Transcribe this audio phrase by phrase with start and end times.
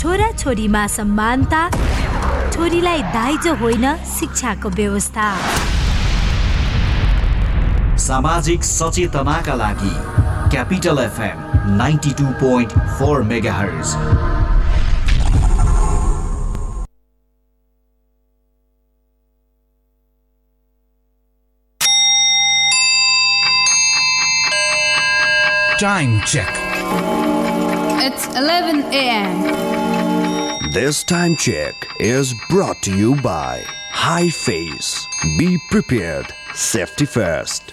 [0.00, 1.58] छोरा छोरीमा समानता
[2.52, 5.26] छोरीलाई दाइजो होइन शिक्षाको व्यवस्था
[8.04, 9.92] सामाजिक सचेतनाका लागि
[10.50, 13.22] Capital FM ninety two point four
[13.54, 13.96] megahertz
[25.80, 26.59] Time check.
[28.02, 30.70] It's 11 a.m.
[30.72, 35.06] This time check is brought to you by High Face.
[35.38, 36.32] Be prepared.
[36.54, 37.70] Safety first.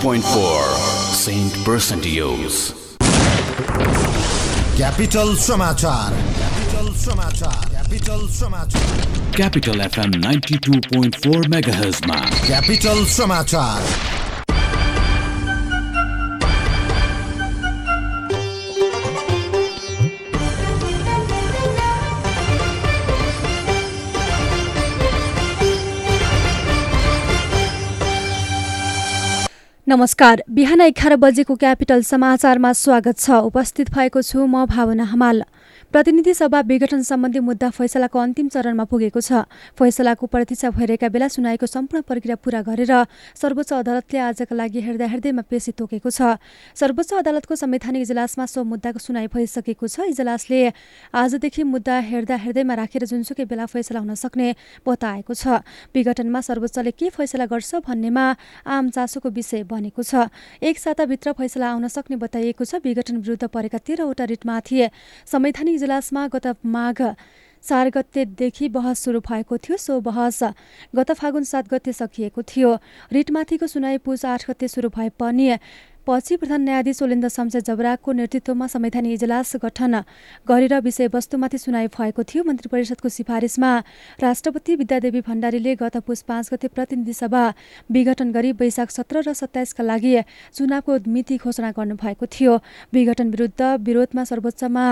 [0.00, 2.72] 92.4 Saint Percentios.
[4.76, 9.04] Capital समाचार क्यापिटल समाचार क्यापिटल समाचार
[9.38, 13.82] Capital FM 92.4 MHz मा Capital समाचार
[29.86, 35.42] नमस्कार बिहान एघार बजेको capital समाचारमा स्वागत छ। उपस्थित भएको छु म भावना हमाल।
[35.94, 39.46] प्रतिनिधि सभा विघटन सम्बन्धी मुद्दा फैसलाको अन्तिम चरणमा पुगेको छ।
[39.78, 42.90] फैसलाको प्रतीक्षा भइरहेका बेला सुनाइको सम्पूर्ण प्रक्रिया पूरा गरेर
[43.38, 46.34] सर्वोच्च अदालतले आजका लागि हेर्दा हेर्दैमा पेशी तोकेको छ।
[46.74, 50.74] सर्वोच्च अदालतको संवैधानिक इजलासमा सो मुद्दाको सुनाइ भइसकेको छ। इजलासले
[51.14, 54.50] आजदेखि मुद्दा हेर्दा हेर्दैमा राखेर जुनसुकै बेला फैसला हुन सक्ने
[54.82, 55.62] बताएको छ।
[55.94, 58.26] विघटनमा सर्वोच्चले के फैसला गर्छ भन्नेमा
[58.66, 60.26] आम चासोको विषय बनेको छ।
[60.58, 64.90] एक साताभित्र फैसला आउन सक्ने बताइएको छ। विघटन विरुद्ध परेका तेह्रवटा रिटमाथि
[65.22, 67.12] संवैधानिक इजलासमा गत माघ
[67.64, 70.42] चार गतेदेखि बहस सुरु भएको थियो। सो बहस
[70.96, 72.76] गत फागुन सात गते सकिएको थियो।
[73.12, 75.56] रिटमाथिको सुनाइ पुस आठ गते सुरु भए पनि
[76.04, 79.94] पछि प्रधान न्यायाधीश ओलेन्द्र शमशेर जबराको नेतृत्वमा संवैधानिक इजलास गठन
[80.44, 83.72] गरेर विषयवस्तुमाथि सुनाइ भएको थियो। मन्त्री परिषदको सिफारिसमा
[84.20, 87.44] राष्ट्रपति विद्यादेवी भण्डारीले गत पुस पाँच गते प्रतिनिधि सभा
[87.88, 90.14] विघटन गरी वैशाख सत्र र सत्ताइसका लागि
[90.52, 92.60] चुनावको मिति घोषणा गर्नुभएको थियो।
[92.92, 94.86] विघटन विरुद्ध विरोधमा सर्वोच्चमा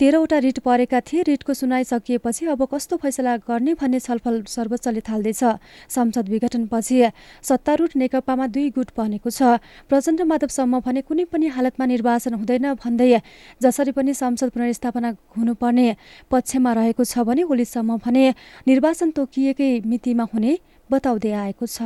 [0.00, 5.42] तेह्रवटा रिट परेका थिए। रिटको सुनाइ सकिएपछि अब कस्तो फैसला गर्ने भन्ने छलफल सर्वोच्चले थाल्दैछ।
[5.88, 6.96] संसद विघटनपछि
[7.42, 9.56] सत्तारूढ नेकपामा दुई गुट बनेको छ।
[9.88, 13.20] प्रचण्ड माधवसम्म भने कुनै पनि हालतमा निर्वाचन हुँदैन भन्दै
[13.60, 15.86] जसरी पनि संसद पुनर्स्थापना हुनुपर्ने
[16.28, 18.24] पक्षमा रहेको छ भने ओलीसम्म भने
[18.68, 20.52] निर्वाचन तोकिएकै मितिमा हुने
[20.90, 21.80] बताउँदै आएको छ।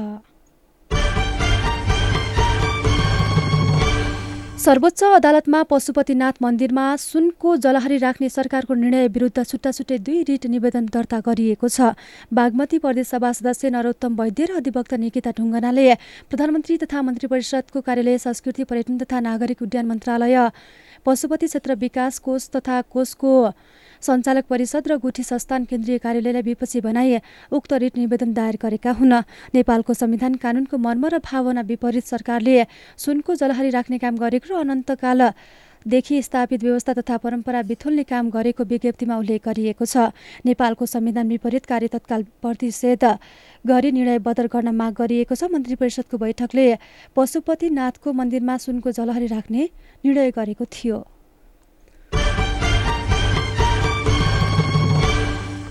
[4.61, 10.91] सर्वोच्च अदालतमा पशुपतिनाथ मन्दिरमा सुनको जलहरी राख्ने सरकारको निर्णय विरुद्ध छुट्टा छुट्टै दुई रिट निवेदन
[10.93, 11.97] दर्ता गरिएको छ।
[12.31, 15.87] बागमती प्रदेश सभा सदस्य नरोत्तम वैद्य र अधिवक्ता निकिता ढुङ्गनाले
[16.29, 20.37] प्रधानमन्त्री तथा मन्त्री परिषदको कार्यालय संस्कृति पर्यटन तथा नागरिक उड्डयन मन्त्रालय
[21.07, 23.35] पशुपति क्षेत्र विकास कोष तथा कोषको
[24.01, 27.19] सञ्चालक परिषद र गुठी संस्थान केन्द्रीय कार्यालयलाई विपक्षी बनाई
[27.53, 29.17] उक्त रिट निवेदन दायर गरेका हुन्
[29.55, 32.65] नेपालको संविधान कानूनको मर्म र भावना विपरीत सरकारले
[32.99, 35.21] सुनको जलहरी राख्ने काम गरेको र अनन्तकाल
[35.87, 40.13] देखि स्थापित व्यवस्था तथा परम्परा बिथुल्ने काम गरेको विज्ञप्तिमा उल्लेख गरिएको छ।
[40.45, 43.05] नेपालको संविधान विपरीत कार्य तत्काल प्रतिषेध
[43.65, 46.67] गरी निर्णय बदल गर्न माग गरिएको छ। मन्त्री परिषदको बैठकले
[47.17, 49.69] पशुपतिनाथको मन्दिरमा सुनको जलहरी राख्ने
[50.05, 51.01] निर्णय गरेको थियो।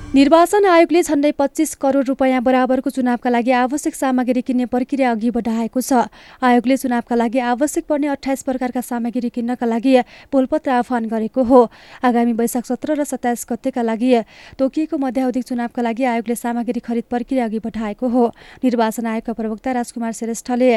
[0.10, 5.82] निर्वाचन आयोगले झण्डै पच्चिस करोड रुपियाँ बराबरको चुनावका लागि आवश्यक सामग्री किन्ने प्रक्रिया अघि बढाएको
[5.82, 6.10] छ।
[6.42, 9.94] आयोगले चुनावका लागि आवश्यक पर्ने अठाइस प्रकारका सामग्री किन्नका लागि
[10.34, 11.62] पोलपत्र आह्वान गरेको हो।
[12.02, 14.10] आगामी वैशाख सत्र र सत्ताइस गतेका लागि
[14.58, 18.26] तोकिएको मध्यावधिक चुनावका लागि आयोगले सामग्री खरिद प्रक्रिया अघि बढाएको हो।
[18.66, 20.72] निर्वाचन आयोगका प्रवक्ता राजकुमार श्रेष्ठले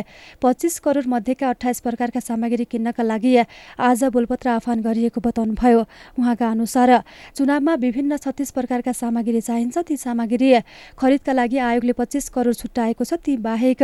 [0.45, 3.33] पच्चिस करोड मध्येका अठाइस प्रकारका सामग्री किन्नका लागि
[3.81, 5.81] आज बोलपत्र आह्वान गरिएको बताउनुभयो।
[6.21, 6.91] उहाँका अनुसार
[7.33, 10.51] चुनावमा विभिन्न छत्तिस प्रकारका सामग्री सामग्री चाहिन्छ। ती सामग्री
[10.99, 13.83] खरिदका लागि आयोगले पच्चिस करोड छुट्याएको छ। ती बाहेक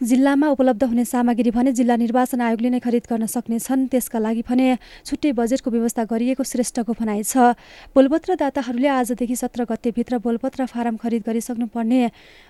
[0.00, 4.78] जिल्लामा उपलब्ध हुने सामग्री भने जिल्ला निर्वाचन आयोगले नै खरिद गर्न सक्नेछन्। त्यसका लागि भने
[5.02, 7.58] छुट्टै बजेटको व्यवस्था गरिएको श्रेष्ठको भनाइ छ।
[7.90, 12.00] बोलपत्र दाताहरूले आजदेखि सत्र गतेभित्र बोलपत्र फारम खरिद गरिसक्नुपर्ने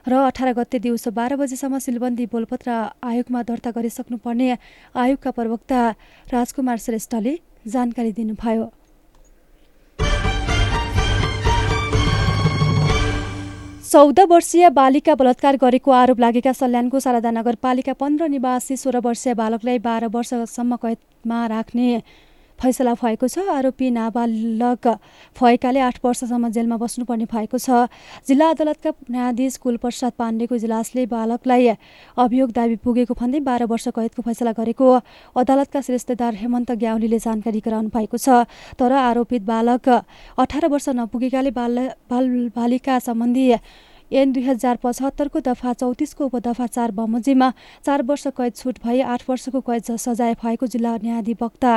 [0.05, 2.69] र अठार गते दिउँसो बाह्र बजेसम्म सिलबन्दी बोलपत्र
[3.01, 4.49] आयोगमा दर्ता गरिसक्नुपर्ने
[4.93, 5.81] आयोगका प्रवक्ता
[6.29, 7.33] राजकुमार श्रेष्ठले
[7.65, 8.67] जानकारी दिनुभयो।
[13.87, 19.79] चौध वर्षीय बालिका बलात्कार गरेको आरोप लागेका सल्यानको शारदा नगरपालिका पन्ध्र निवासी सोह्र वर्षीय बालकलाई
[19.85, 21.91] बाह्र वर्षसम्म कैदमा राख्ने
[22.57, 24.87] फैसला भएको छ। आरोपी नाबालक
[25.37, 27.89] भएकाले आठ वर्षसम्म जेलमा बस्नुपर्ने भएको छ।
[28.27, 31.69] जिल्ला अदालतका न्यायाधीश कुलप्रसाद पाण्डेको इजलासले बालकलाई
[32.17, 34.87] अभियोग दाबी पुगेको भन्दै बाह्र वर्ष कैदको फैसला गरेको
[35.37, 39.89] अदालतका श्रेष्ठदार हेमन्त ग्याउलीले जानकारी गराउनु भएको छ। तर आरोपित बालक
[40.39, 41.77] अठार वर्ष नपुगेकाले बाल
[42.09, 42.27] बाल
[42.57, 43.47] बालिका सम्बन्धी
[44.13, 47.53] एन दुई हजार पचहत्तरको दफा चौतिसको उपदफा चार बमोजिममा
[47.87, 51.73] चार वर्ष कैद छुट भई आठ वर्षको कैद सजाय भएको जिल्ला न्यायाधिवक्ता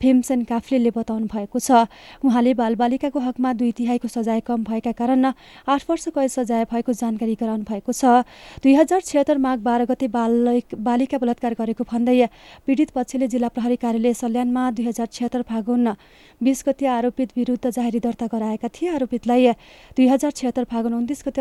[0.00, 1.90] भीमसेन काफ्लेले बताउनु भएको छ।
[2.22, 7.34] उहाँले बालबालिकाको हकमा दुई तिहाईको सजाय कम भएका कारण आठ वर्ष कैद सजाय भएको जानकारी
[7.34, 8.22] गराउनु भएको छ।
[8.62, 12.26] दुई हजार छिहत्तर माघ बाह्र गते बालिक बलात्कार गरेको भन्दै
[12.66, 15.94] पीडित पक्षले जिल्ला प्रहरी कार्यालय सल्यानमा दुई हजार छिहत्तर फागुन
[16.40, 19.50] बिस गते आरोपित विरुद्ध जाहेरी दर्ता गराएका थिए। आरोपितलाई
[19.96, 21.40] दुई हजार छिहत्तर फागुन उन्तिस गते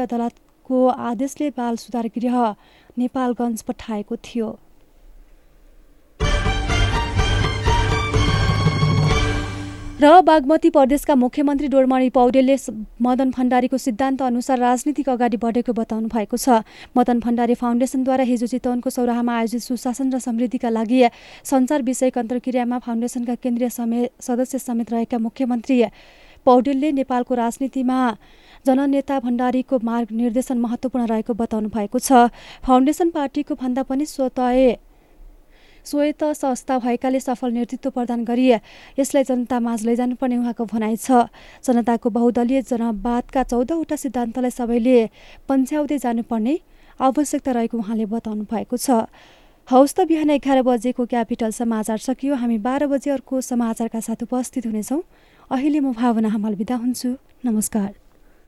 [0.72, 2.56] अदालतको आदेशले बाल सुधार गृह
[2.98, 4.50] नेपालगञ्ज पठाएको थियो।
[10.02, 12.56] र बागमती प्रदेशका मुख्यमन्त्री डोरमणि पौडेलले
[13.06, 16.66] मदन भण्डारीको सिद्धान्त अनुसार राजनीतिक अगाडि बढेको बताउनु भएको छ।
[16.98, 21.00] मदन भण्डारी फाउन्डेसनद्वारा हिजो चितवनको सौराहामा आयोजित सुशासन र समृद्धिका लागि
[21.46, 25.78] सञ्चार विषयक अन्तर्क्रियामा फाउन्डेसनका केन्द्रीय समे सदस्य समेत रहेका मुख्यमन्त्री
[26.46, 27.98] पौडेलले नेपालको राजनीतिमा
[28.66, 32.30] जननेता भण्डारीको मार्ग निर्देशन महत्त्वपूर्ण रहेको बताउनु भएको छ।
[32.62, 34.56] फाउन्डेसन पार्टीको भन्दा पनि स्वतः
[35.86, 38.48] स्वायत्त संस्था भएकाले सफल नेतृत्व प्रदान गरी
[39.00, 41.25] यसलाई जनतामाझ लैजानुपर्ने उहाँको भनाइ छ।
[41.66, 44.98] जनताको बहुदलीय जनवादका चौधवटा सिद्धान्तलाई सबैले
[45.50, 46.54] पन्छ्याउँदै जानुपर्ने
[47.00, 49.10] आवश्यकता रहेको उहाँले बताउनु भएको छ।
[49.68, 54.69] हौस् त बिहान एघार बजेको क्यापिटल समाचार सकियो। हामी बाह्र बजे अर्को समाचारका साथ उपस्थित
[54.69, 55.02] हुनेछौँ।
[55.50, 57.10] अहिले म भावना हमाल बिदा हुन्छु।
[57.42, 58.11] नमस्कार।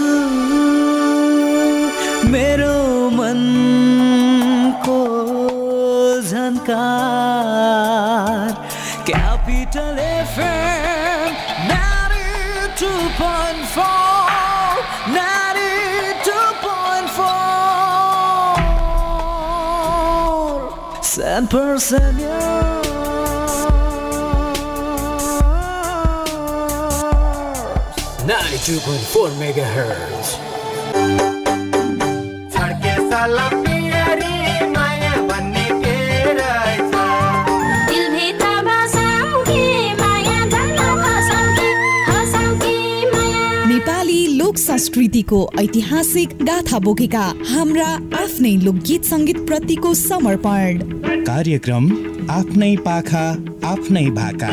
[0.00, 1.60] कल्पन्छु
[2.32, 2.76] मेरो
[3.16, 4.98] मनको
[6.30, 7.42] Jhankar
[9.06, 11.30] Capital FM
[11.70, 12.28] ninety
[12.80, 14.72] two point four
[15.16, 15.72] ninety
[16.26, 18.18] two point four
[21.12, 22.79] cent percent
[28.60, 30.28] 92.4 MHz
[43.66, 47.20] Nepali लोक संस्कृतिको ऐतिहासिक गाथा बोकेका
[47.52, 47.86] हाम्रा
[48.22, 50.78] आफ्नै लोकगीत सङ्गीत प्रतिको समर्पण।
[51.24, 51.84] कार्यक्रम
[52.30, 53.28] आफ्नै पाखा
[53.64, 54.50] आफ्नै भाका।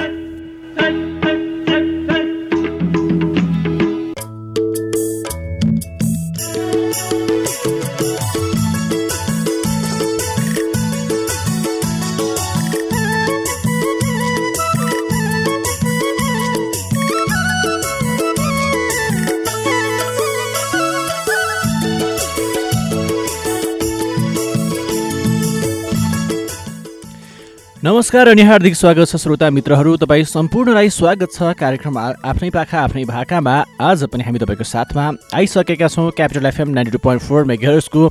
[28.07, 33.03] नमस्कार अनि हार्दिक स्वागत छ श्रोता मित्रहरू। तपाईँ सम्पूर्णलाई स्वागत छ कार्यक्रम आफ्नै पाखा आफ्नै
[33.03, 38.07] भाकामा। आज पनि हामी तपाईँको साथमा आइसकेका छौँ Capital FM ninety two point four मेगर्सको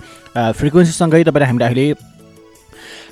[0.53, 1.87] फ्रिक्वेन्सीसँगै तपाईँले हामीले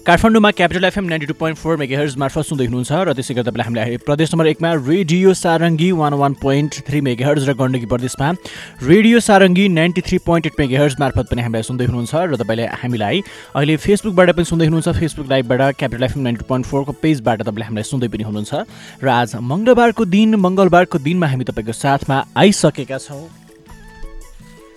[0.07, 3.65] काठमाडौँमा Capital FM ninety two point four megahertz मार्फत सुन्दै हुनुहुन्छ र त्यसै गरी तपाईँले
[3.65, 8.29] हामीलाई प्रदेश नम्बर एकमा radio Sarangi one one point three megahertz र गण्डकी प्रदेशमा
[8.85, 13.23] radio Sarangi ninety three point eight megahertz मार्फत पनि हामीलाई सुन्दै हुनुहुन्छ र तपाईँले हामीलाई
[13.57, 17.89] अहिले फेसबुकबाट पनि सुन्दै हुनुहुन्छ। फेसबुक लाइभबाट क्यापिटल एफएम नाइन्टी पोइन्ट फोरको पेजबाट तपाईँले हामीलाई
[17.93, 18.53] सुन्दै पनि हुनुहुन्छ।
[19.01, 23.44] र आज मङ्गलबारको दिन मङ्गलबारको दिनमा हामी तपाईँको साथमा आइसकेका छौँ।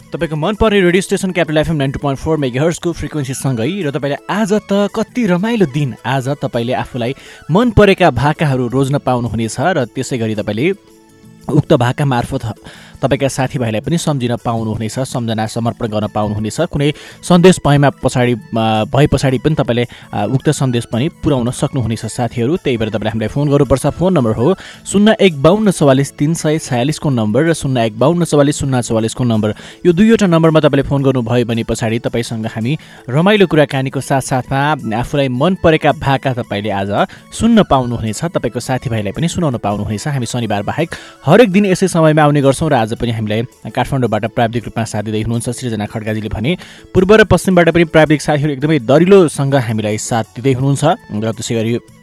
[0.07, 4.53] तपाईँको मनपर्ने radio station Capital FM nine two point four मेगाहर्सको फ्रिक्वेन्सीसँगै र तपाईँले आज
[4.71, 7.15] त कति रमाइलो दिन आज तपाईँले आफूलाई
[7.51, 10.71] मन परेका भाकाहरू रोज्न पाउनुहुनेछ र त्यसै गरी तपाईँले
[11.51, 12.45] उक्त भाका मार्फत
[13.01, 16.91] तपाईँका साथीभाइलाई पनि सम्झिन पाउनुहुनेछ सम्झना समर्पण गर्न पाउनुहुनेछ। कुनै
[17.23, 18.33] सन्देश भएमा पछाडि
[18.93, 19.83] भए पछाडि पनि तपाईँले
[20.33, 24.47] उक्त सन्देश पनि पुर्याउन सक्नुहुनेछ साथीहरू। त्यही भएर तपाईँले हामीलाई फोन गर्नुपर्छ। फोन नम्बर हो
[24.85, 29.23] शून्य एक बाहन्न चौवालिस तिन सय छयालिसको नम्बर र शून्य एक बाहन्न चौवालिस शून्य चौवालिसको
[29.23, 29.53] नम्बर।
[29.85, 32.77] यो दुईवटा नम्बरमा तपाईँले फोन गर्नुभयो भने पछाडि तपाईँसँग हामी
[33.09, 36.91] रमाइलो कुराकानीको साथसाथमा आफूलाई मन परेका भाका तपाईँले आज
[37.31, 40.89] सुन्न पाउनुहुनेछ। तपाईँको साथीभाइलाई पनि सुनाउन पाउनुहुनेछ। हामी शनिबार बाहेक
[41.25, 45.21] हरेक दिन यसै समयमा आउने गर्छौँ र आज पनि हामीलाई काठमाडौँबाट प्राविधिक रूपमा साथ दिँदै
[45.21, 46.55] हुनुहुन्छ सृजना खड्काजीले भने
[46.93, 50.83] पूर्व र पश्चिमबाट पनि प्राविधिक साथीहरू एकदमै दरिलोसँग हामीलाई साथ दिँदै हुनुहुन्छ
[51.19, 51.96] र त्यसै गरी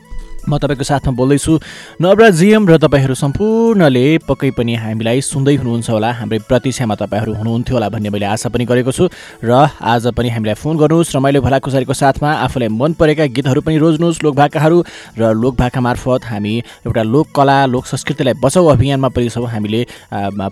[0.49, 1.53] म तपाईँको साथमा बोल्दैछु।
[2.01, 7.75] नवरा जिएम र तपाईँहरू सम्पूर्णले पक्कै पनि हामीलाई सुन्दै हुनुहुन्छ होला। हाम्रै प्रतीक्षामा तपाईँहरू हुनुहुन्थ्यो
[7.75, 9.09] होला भन्ने मैले आशा पनि गरेको छु।
[9.45, 14.23] र आज पनि हामीलाई फोन गर्नुहोस् रमाइलो भलाकुसारीको साथमा आफूलाई मन परेका गीतहरू पनि रोज्नुहोस्
[14.25, 14.79] लोकभाकाहरू।
[15.19, 16.55] र लोकभाका मार्फत हामी
[16.87, 19.81] एउटा लोककला लोक संस्कृतिलाई बचाउ अभियानमा पनि छौँ। हामीले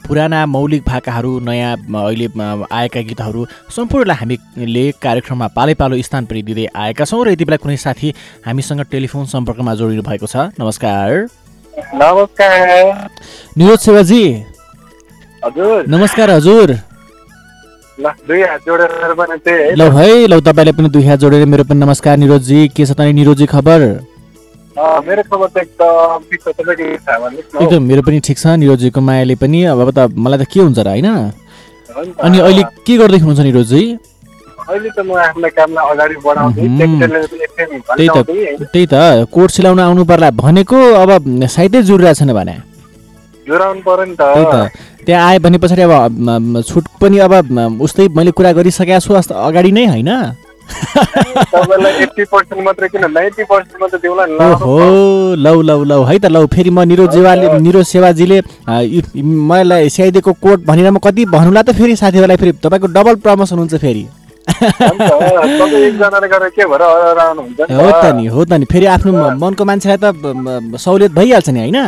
[0.06, 2.26] पुराना मौलिक भाकाहरू नयाँ अहिले
[2.70, 7.56] आएका गीतहरू सम्पूर्णलाई हामीले कार्यक्रममा पालै पालो स्थान पनि दिँदै आएका छौँ। र यति बेला
[7.62, 8.08] कुनै साथी
[8.46, 11.09] हामीसँग टेलिफोन सम्पर्कमा जोडिनु भएको छ। नमस्कार।
[11.99, 13.09] नमस्कार।
[13.59, 14.25] निरोज सेवाजी।
[15.45, 16.69] हजुर। नमस्कार हजुर।
[17.99, 18.17] ल है
[19.77, 23.01] ल है ल तपाईँलाई पनि दुई हात जोडेर मेरो पनि नमस्कार निरोजजी के छ त
[23.12, 23.81] निरोजी खबर?
[24.79, 25.57] अँ, मेरो खबर त
[27.53, 30.89] एकदम मेरो पनि ठिक छ निरोजीको मायाले पनि। अब त मलाई त के हुन्छ र
[30.89, 31.09] होइन।
[32.25, 33.83] अनि अहिले के गर्दै हुनुहुन्छ निरोजी
[37.97, 38.16] त्यही त।
[38.73, 38.95] त्यही त।
[39.33, 41.11] कोट सिलाउन आउनु पर्ला भनेको अब
[41.57, 42.57] साइतै जुरिरहेको छैन भने।
[44.35, 44.57] त्यही त।
[45.07, 47.33] त्यहाँ आयो भने पछाडि अब छुट पनि अब
[47.83, 50.11] उस्तै मैले कुरा गरिसकेको छु अगाडि नै होइन।
[54.40, 54.76] ओहो
[55.45, 58.38] लौ लौ लौ। है त लौ। फेरि म निरोज जेवाले निरोज सेवाजीले
[59.50, 63.75] मलाई स्याइदिएको कोट भनेर म कति भन्नुला त फेरि साथीहरूलाई फेरि तपाईँको डबल प्रमोसन हुन्छ
[63.75, 64.07] फेरि।
[64.42, 65.87] तपाईँ
[67.78, 70.04] हो त नि हो त। नि फेरि आफ्नो मनको मान्छेलाई त
[70.76, 71.78] सहुलियत भइहाल्छ नि होइन?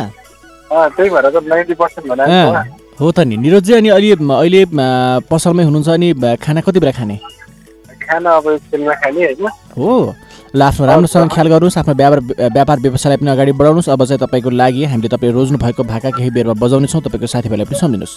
[2.99, 4.79] हो। त नि। निरोजी अनि अलि अहिले म,
[5.29, 7.19] पसलमै हुनुहुन्छ अनि खाना कति बेला खाने?
[9.75, 10.15] हो।
[10.55, 12.19] ल आफ्नो राम्रोसँग ख्याल गर्नुहोस् आफ्नो व्यापार
[12.55, 16.29] व्यापार व्यवसायलाई पनि अगाडि बढाउनुहोस्। अब चाहिँ तपाईँको लागि हामीले तपाईँले रोज्नु भएको भाका केही
[16.31, 18.13] बेरमा बजाउनेछौँ। तपाईँको साथीभाइलाई पनि सम्झिनुहोस्।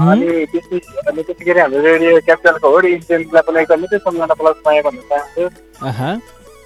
[0.04, 4.56] अनि त्यसै अनि त्यसै गरी हाम्रो रेडियो क्यापिटलको होड इन्जिनलाई पनि एकदम मिठो सम्झना प्लस
[4.66, 5.44] माया भन्न चाहन्छु
[5.88, 6.12] अहँ,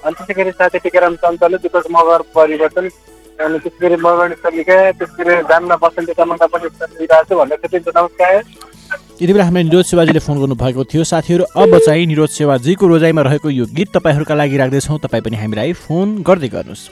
[0.04, 2.88] अनि त्यसै गरी साथी टिकाराम चञ्चलले दिपक मगर परिवर्तन
[3.38, 8.42] अनि त्यसै गरी मगनी सलिका त्यसै गरी जान्न बसन्ती तामाङका पनि छु भन्न चाहन्छु नमस्कार
[9.20, 13.50] यति बेला हामीलाई निरोज सेवाजीले फोन गर्नुभएको थियो साथीहरू अब चाहिँ निरोज सेवाजीको रोजाइमा रहेको
[13.50, 16.84] यो गीत तपाईँहरूका लागि राख्दैछौँ तपाईँ पनि हामीलाई फोन गर्दै गर्नुहोस्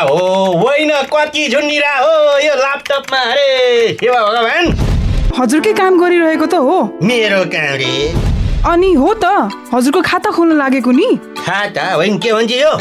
[0.00, 0.18] हो
[0.62, 3.48] होइन कति झुन्डिरा हो यो ल्यापटपमा अरे
[4.00, 4.68] सेवा भगवान्
[5.38, 7.94] हजुरकै काम गरिरहेको त हो। मेरो काम रे।
[8.60, 9.24] अनि हो त
[9.72, 12.72] हजुरको खाता खोल्न लागेको नि। खाता होइन के भन्छ यो?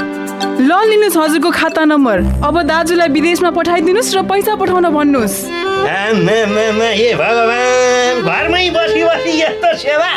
[0.60, 5.38] ल लिनुहोस् हजुरको खाता नम्बर। अब दाजुलाई विदेशमा पठाइदिनुहोस् र पैसा पठाउन भन्नुहोस्।
[5.80, 10.12] ए भगवान् घरमै बसी बसी यस्तो सेवा।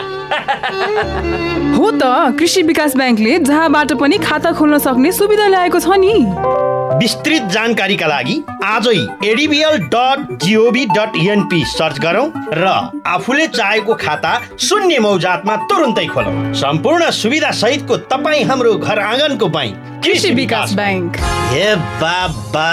[1.76, 2.02] हो त
[2.38, 6.14] कृषि विकास ब्याङ्कले जहाँबाट पनि खाता खोल्न सक्ने सुविधा ल्याएको छ नि।
[7.00, 8.96] विस्तृत जानकारीका लागि आजै
[9.28, 12.66] ADBL dot gov dot NP search गरौँ र
[13.06, 19.76] आफूले चाहेको खाता शून्य मौजातमा तुरुन्तै खोलौँ। सम्पूर्ण सुविधा सहितको तपाईँ हाम्रो घर आँगनको बैङ्क
[20.04, 21.16] कृषि विकास ब्याङ्क
[21.52, 22.68] हे बाबा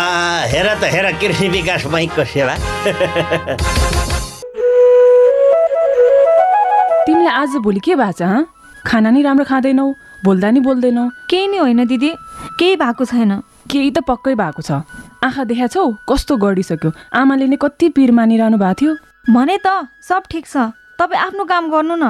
[0.54, 2.56] हेर त हेर कृषि विकास बैङ्कको सेवा।
[7.06, 8.46] तिमीलाई आज भोलि के भएको छ हँ?
[8.86, 9.94] खाना नि राम्रो खाँदैनौ
[10.26, 12.12] बोल्दा नि बोल्दैनौ। केही नै होइन दिदी
[12.60, 14.82] केही भएको छैन। केही त पक्कै भएको छ।
[15.22, 16.90] आँखा देखा छौ कस्तो गरिसक्यो?
[17.14, 18.92] आमाले नै कति पिर मानिरहनु भएको थियो?
[19.29, 22.05] भने त सब ठिक छ। तपाईँ आफ्नो काम गर्नु न।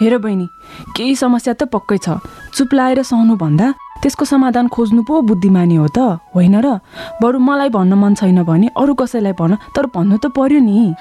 [0.00, 0.46] हेर बहिनी
[0.94, 2.20] केही समस्या त पक्कै छ।
[2.54, 3.66] चुप लाएर सहनु भन्दा
[4.02, 6.78] त्यसको समाधान खोज्नु पो बुद्धिमानी हो त होइन र?
[7.18, 10.94] बरु मलाई भन्न मन छैन भने अरू कसैलाई भन तर भन्नु त पर्यो नि।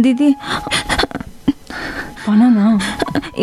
[0.00, 0.30] दिदी
[2.26, 2.78] भन न।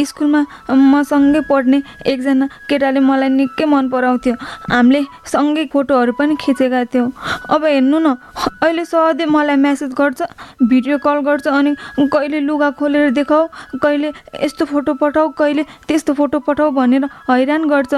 [0.05, 4.33] स्कुलमा मसँगै पढ्ने एकजना केटाले मलाई निकै मन पराउँथ्यो।
[4.71, 7.11] हामीले सँगै फोटोहरू पनि खिचेका थियौँ।
[7.49, 8.15] अब हेर्नु न
[8.63, 10.21] अहिले सधैँ मलाई म्यासेज गर्छ
[10.63, 13.47] भिडियो कल गर्छ अनि कहिले लुगा खोलेर देखाऊ
[13.83, 14.11] कहिले
[14.43, 17.93] यस्तो फोटो पठाऊ कहिले त्यस्तो फोटो पठाऊ भनेर हैरान गर्छ।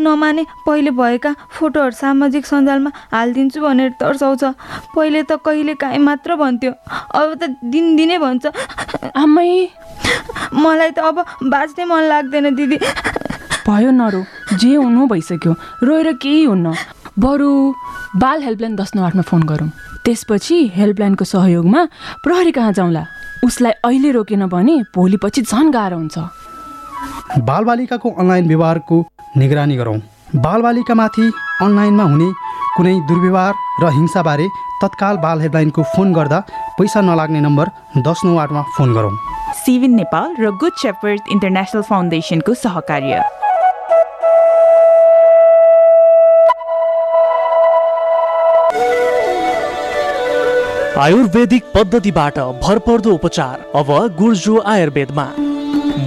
[0.00, 4.44] नमाने पहिले भएका फोटोहरू सामाजिक सञ्जालमा हालिदिन्छु भनेर तर्साउँछ।
[4.96, 6.72] पहिले त कहिले काहीँ मात्र भन्थ्यो
[7.20, 8.46] अब त दिनदिनै भन्छ।
[9.14, 9.59] आमै
[10.54, 12.78] मलाई त अब बाँच्नै मन लाग्दैन दिदी।
[13.66, 14.22] भयो नरो
[14.58, 15.52] जे हुनु भइसक्यो।
[15.86, 16.74] रोएर केही हुन्न।
[17.18, 17.50] बरु
[18.16, 19.70] बाल हेल्पलाइन दस नौ आठमा फोन गरौँ।
[20.04, 21.80] त्यसपछि हेल्पलाइनको सहयोगमा
[22.24, 23.02] प्रहरी कहाँ जाउँला?
[23.44, 26.16] उसलाई अहिले रोकेन भने भोलिपछि झन् गाह्रो हुन्छ।
[27.44, 28.96] बालबालिकाको अनलाइन व्यवहारको
[29.36, 29.98] निगरानी गरौँ।
[30.36, 31.26] बालबालिकामाथि
[31.62, 32.28] अनलाइनमा हुने
[32.76, 34.46] कुनै दुर्व्यवहार र हिंसाबारे
[34.82, 36.38] तत्काल बाल हेल्पलाइनको फोन गर्दा
[36.78, 37.66] पैसा नलाग्ने नम्बर
[38.06, 39.14] दस नौ आठमा फोन गरौँ।
[39.56, 43.22] सिविन नेपाल र गुड शेपर्ड इन्टरनेसनल फाउन्डेसनको सहकार्य।
[50.98, 55.26] आयुर्वेदिक पद्धतिबाट भरपर्दो उपचार अब गुर्जो आयुर्वेदमा।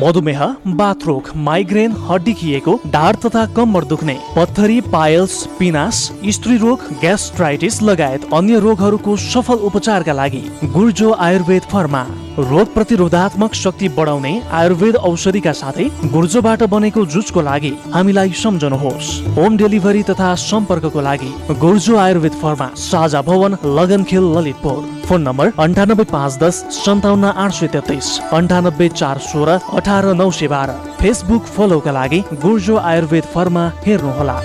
[0.02, 0.44] मधुमेह
[0.76, 8.34] बाथरोग माइग्रेन हड्डी खिएको ढाड तथा कम्मर दुख्ने पत्थरी पायल्स पिनास स्त्री रोग ग्यास्ट्राइटिस लगायत
[8.34, 12.06] अन्य रोगहरूको सफल उपचारका लागि गुर्जो आयुर्वेद फर्मा।
[12.40, 20.02] रोग प्रतिरोधात्मक शक्ति बढाउने आयुर्वेद औषधिका साथै गुर्जोबाट बनेको जुसको लागि हामीलाई सम्झनुहोस्। होम डेलिभरी
[20.04, 21.30] तथा सम्पर्कको लागि
[21.62, 27.68] गुर्जो आयुर्वेद फर्मा साझा भवन लगनखेल ललितपुर। फोन नम्बर अन्ठानब्बे पाँच दस सन्ताउन्न आठ सय
[27.68, 34.40] तेत्तिस। अन्ठानब्बे चार सोह्र अठार नौ सय बाह्र। फेसबुक फलोका लागि गुर्जो आयुर्वेद फर्मा हेर्नुहोला।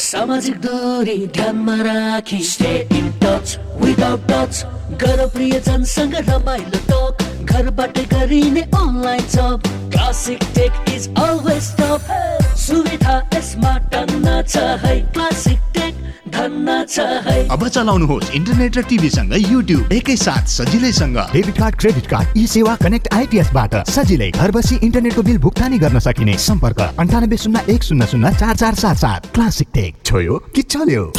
[0.00, 4.64] सामाजिक दूरी ध्यानमा राखी stay in touch without touch
[5.02, 9.62] गर प्रियजनसँग रमाइलो टक घरबाटै गरिने online job.
[9.92, 15.94] Classic tech is always top सुविधा यसमा टन्न छ है। क्लासिक टेक
[16.34, 22.38] धन्न छ है। अब चलाउनुहोस् इन्टरनेट र टिभीसँग युट्युब एकैसाथ सजिलैसँग। Debit card credit card
[22.38, 27.64] e सेवा कनेक्ट आइपिएसबाट सजिलै घर बसी इन्टरनेटको बिल भुक्तानी गर्न सकिने। सम्पर्क अन्ठानब्बे शून्य
[27.74, 31.12] एक शून्य शून्य चार चार सात सात। क्लासिक टेक छोयो कि चल्यो?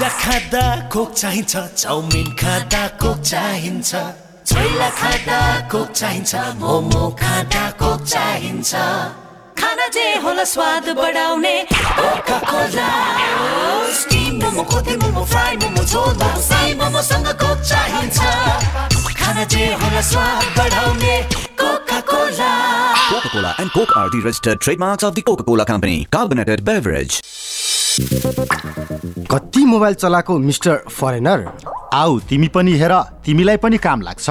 [0.00, 3.92] पिज्जा खाँदा कोक चाहिन्छ चाउमिन खाँदा कोक चाहिन्छ।
[4.48, 8.72] छोइला खाँदा कोक चाहिन्छ मोमो खाँदा कोक चाहिन्छ।
[9.60, 11.56] खाना जे होला स्वाद बढाउने
[23.10, 26.06] Coca-Cola and Coke are the registered trademarks of the Coca-Cola Company.
[26.10, 27.20] Carbonated beverage.
[29.30, 31.46] कति मोबाइल चलाएको मिस्टर फरेनर?
[31.94, 32.92] आऊ तिमी पनि हेर
[33.24, 34.30] तिमीलाई पनि काम लाग्छ।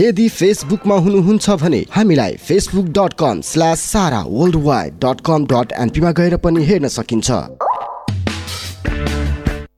[0.00, 5.72] यदि फेसबुकमा हुनुहुन्छ भने हामीलाई Facebook dot com slash Sara world wide dot com dot
[5.82, 7.42] एनपीमा गएर पनि हेर्न सकिन्छ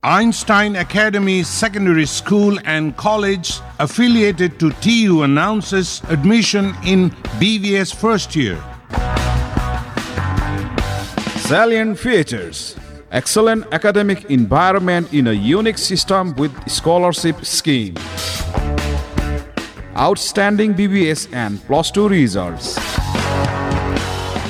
[0.03, 3.49] Einstein Academy Secondary School and College,
[3.85, 7.09] affiliated to TU, announces admission in
[7.41, 8.55] BVS first year.
[11.47, 12.63] Salient features
[13.11, 17.95] excellent academic environment in a unique system with scholarship scheme.
[19.97, 22.75] Outstanding BBS and plus 2 results.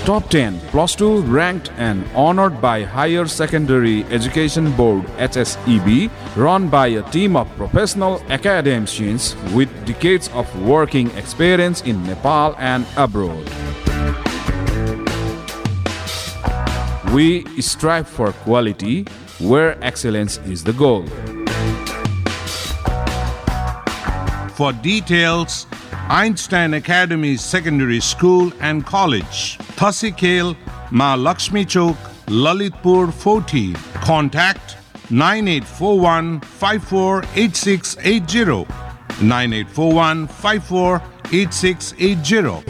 [0.04, 6.88] Top 10 plus 2 ranked and honored by Higher Secondary Education Board HSEB run by
[6.88, 13.48] a team of professional academicians with decades of working experience in Nepal and abroad.
[17.14, 19.06] We strive for quality
[19.40, 21.06] where excellence is the goal.
[24.57, 25.67] For details,
[26.09, 30.57] Einstein Academy Secondary School and College, Thasikel,
[30.91, 33.75] Ma Lakshmi Chowk, Lalitpur 14.
[34.05, 34.77] Contact
[35.11, 38.67] 9841 548680.
[39.21, 42.63] 9841 548680.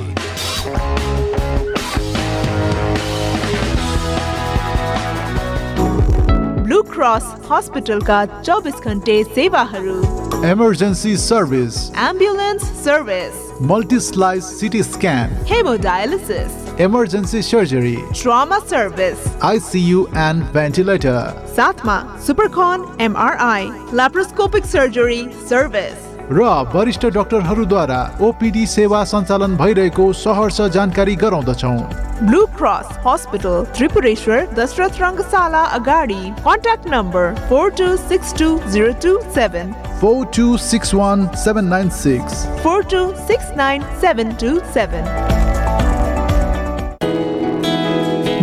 [6.65, 9.97] Blue cross हस्पिटलका चौबिस घन्टे सेवाहरू
[10.46, 20.44] Emergency service ambulance service multi slice CT scan hemodialysis emergency surgery trauma service ICU and
[20.54, 21.98] ventilator साथमा
[22.28, 31.78] सुपरकन MRI laparoscopic surgery service र वरिष्ठ डाक्टरहरूद्वारा OPD सेवा सञ्चालन भइरहेको सहर्ष जानकारी गराउँदछौँ।
[32.22, 39.20] Blue cross hospital Tripureshwar Dasharath Rangashala अगाडि contact number four two six two zero two
[39.36, 39.74] seven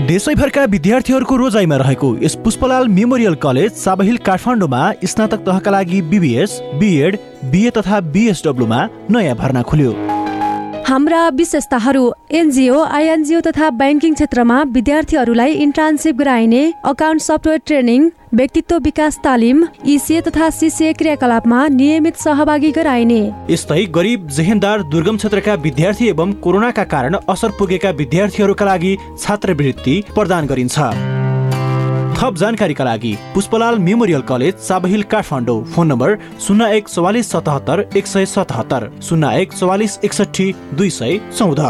[0.06, 7.18] देशैभरका विद्यार्थीहरूको रोजाइमा रहेको यस पुष्पलाल मेमोरियल कलेज साबहिल काठमाडौँमा स्नातक तहका लागि बिबिएस बिएड
[7.44, 10.13] बिए तथा बिएसडब्लुमा नयाँ भर्ना खुल्यो।
[10.86, 19.18] हाम्रा विशेषताहरू एनजिओ आइएनजिओ तथा ब्याङ्किङ क्षेत्रमा विद्यार्थीहरूलाई इन्टर्नसिप गराइने अकाउन्ट सफ्टवेयर ट्रेनिङ व्यक्तित्व विकास
[19.24, 23.20] तालिम इसिए तथा सिसिए क्रियाकलापमा नियमित सहभागी गराइने।
[23.50, 30.46] यस्तै गरिब जेहेन्दार दुर्गम क्षेत्रका विद्यार्थी एवं कोरोनाका कारण असर पुगेका विद्यार्थीहरूका लागि छात्रवृत्ति प्रदान
[30.46, 31.23] गरिन्छ।
[32.16, 35.62] थप जानकारीका लागि Pushpalal memorial college Chabahil Kathmandu.
[35.64, 41.18] Phone number शून्य एक चौवालिस सतहत्तर एक सय सतहत्तर शून्य एक चौवालिस एकसठी दुई सय
[41.38, 41.60] चौध।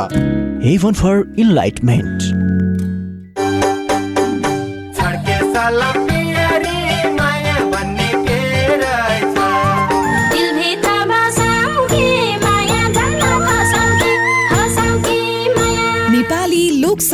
[0.64, 2.32] हेभन फर इन्लाइटमेन्ट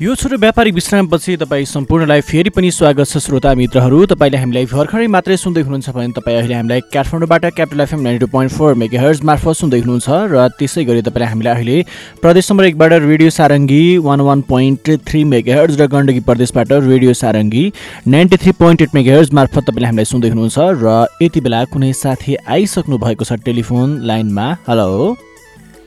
[0.00, 5.06] यो छोटो व्यापारिक विश्रामपछि तपाईँ सम्पूर्णलाई फेरि पनि स्वागत छ श्रोता मित्रहरू। तपाईँले हामीलाई भर्खरै
[5.06, 9.20] मात्रै सुन्दै हुनुहुन्छ भने तपाईँ अहिले हामीलाई काठमाडौँबाट Capital FM ninety two point four megahertz
[9.28, 11.76] मार्फत सुन्दै हुनुहुन्छ र त्यसै गरी तपाईँले हामीलाई अहिले
[12.22, 15.24] प्रदेश नम्बर एकबाट radio Sarangi one one point three
[15.60, 17.64] megahertz र गण्डकी प्रदेशबाट radio Sarangi
[18.08, 22.40] ninety three point eight megahertz मार्फत तपाईँले हामीलाई सुन्दै हुनुहुन्छ र यति बेला कुनै साथी
[22.56, 24.88] आइसक्नु भएको छ टेलिफोन लाइनमा। हेलो।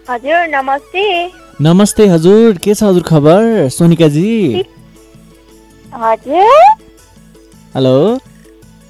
[0.10, 1.08] हजुर नमस्ते।
[1.62, 3.70] नमस्ते हजुर के छ हजुर खबर?
[3.70, 4.64] सोनिकाजी
[5.94, 6.50] हजुर।
[7.76, 7.98] हेलो।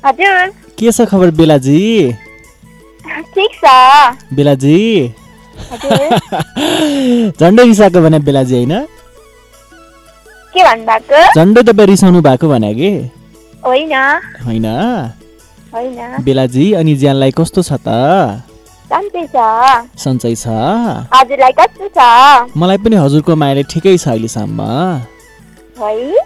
[0.06, 1.82] हजुर। के छ खबर बेलाजी?
[3.36, 3.74] ठिक छ।
[4.34, 4.80] बेलाजी।
[7.40, 8.74] झन्डै रिसाएको भने बेलाजी होइन?
[10.54, 11.22] के भन्नुभएको?
[11.36, 12.92] झन्डै तपाईँ रिसाउनु भएको भने कि?
[14.46, 14.66] होइन।
[16.24, 18.53] बेलाजी अनि ज्यानलाई कस्तो छ त?
[18.94, 20.46] सन्चै छ।
[21.14, 22.00] हजुरलाई कस्तो छ?
[22.54, 24.60] मलाई पनि हजुरको मायाले ठिकै छ अहिलेसम्म।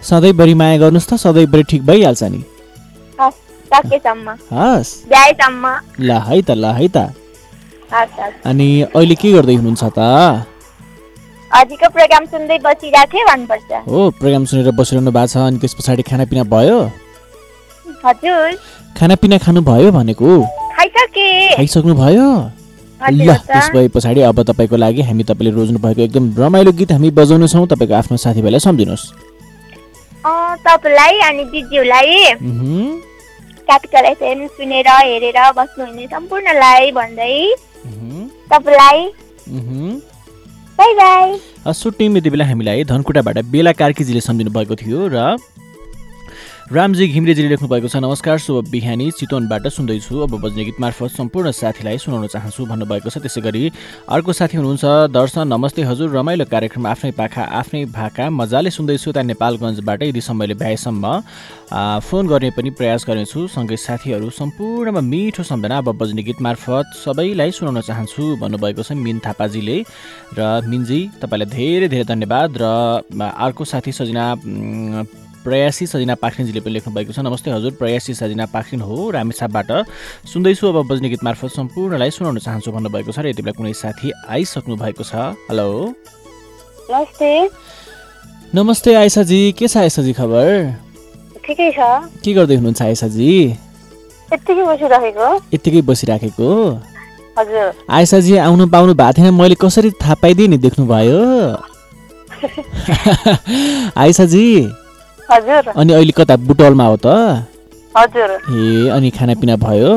[0.03, 2.41] सधैँभरि माया गर्नुहोस् त सधैँभरि ठिक भइहाल्छ नि।
[5.99, 6.97] ल है त ल है त।
[8.43, 9.99] अनि अहिले के गर्दै हुनुहुन्छ त?
[11.47, 16.03] हजुरको प्रोग्राम सुन्दै बसिरहेको थिएँ भन्नुपर्छ। हो प्रोग्राम सुनेर बसिरहनु भएको छ अनि त्यस पछाडि
[16.03, 16.79] खानापिना भयो?
[18.03, 18.59] हजुर।
[18.99, 20.29] खानापिना खानु भयो भनेको?
[20.75, 22.27] खाइसके। खाइसक्नु भयो
[23.01, 26.71] ल हो त। त्यस भए पछाडि अब तपाईँको लागि हामी तपाईँले रोज्नु भएको एकदम रमाइलो
[26.73, 29.05] गीत हामी बजाउनेछौँ तपाईँको आफ्नो साथीभाइलाई सम्झिनुहोस्
[30.65, 32.11] तपाईँलाई अनि दिदीहरूलाई।
[33.67, 37.35] क्यापिटल एफएम सुनेर हेरेर बस्नुहुने सम्पूर्णलाई भन्दै
[38.51, 38.99] तपाईँलाई।
[40.79, 45.37] बाई बाई सुटिङ यति बेला हामीलाई धनकुटाबाट बेला कार्कीजीले सम्झिनु भएको थियो र
[46.67, 51.51] रामजी घिम्रेजीले लेख्नु भएको छ नमस्कार शुभ बिहानी। चितवनबाट सुन्दैछु। अब बज्ने गीत मार्फत सम्पूर्ण
[51.55, 53.71] साथीलाई सुनाउन चाहन्छु भन्नुभएको छ। त्यसै गरी
[54.03, 54.83] अर्को साथी हुनुहुन्छ
[55.15, 60.55] दर्शन नमस्ते हजुर। रमाइलो कार्यक्रम आफ्नै पाखा आफ्नै भाका। मजाले सुन्दैछु। यता नेपालगञ्जबाट यदि समयले
[60.59, 61.05] भ्याएसम्म।
[62.03, 67.51] फोन गर्ने पनि प्रयास गर्नेछु। सँगै साथीहरू सम्पूर्णमा मिठो सम्झना। अब बज्ने गीत मार्फत सबैलाई
[67.55, 69.77] सुनाउन चाहन्छु भन्नुभएको छ मिन थापाजीले।
[70.35, 72.65] र मिनजी तपाईँलाई धेरै धेरै धन्यवाद। र
[73.15, 74.35] अर्को साथी सजना
[75.47, 79.71] प्रयासी सजिना पाखरिनजीले पनि लेख्नु भएको छ। नमस्ते हजुर प्रयासी सजिना पाखरिन हो रामेछापबाट।
[80.27, 84.11] सुन्दैछु अब बज्ने गीत मार्फत सम्पूर्णलाई सुनाउन चाहन्छु भन्नुभएको छ र यति बेला कुनै साथी
[84.27, 85.95] आइसक्नु भएको छ। हेलो।
[86.91, 87.31] नमस्ते।
[88.55, 90.47] नमस्ते आयसाजी के छ आयसाजी खबर?
[91.47, 91.79] ठिकै छ।
[92.19, 93.31] के गर्दै हुनुहुन्छ आयसाजी?
[94.27, 96.51] यत्तिकै बसिराखेको?
[97.39, 101.23] हजुर। आयसाजी आउनु पाउनु भएको थिएन। मैले कसरी थाहा पाइदिएँ नि देख्नुभयो।
[103.97, 104.47] आयसाजी
[105.31, 106.35] हजुर। अनि अहिले कता?
[106.47, 107.07] बुटवलमा हो त?
[107.97, 109.93] हजुर। ए अनि खानापिना भयो?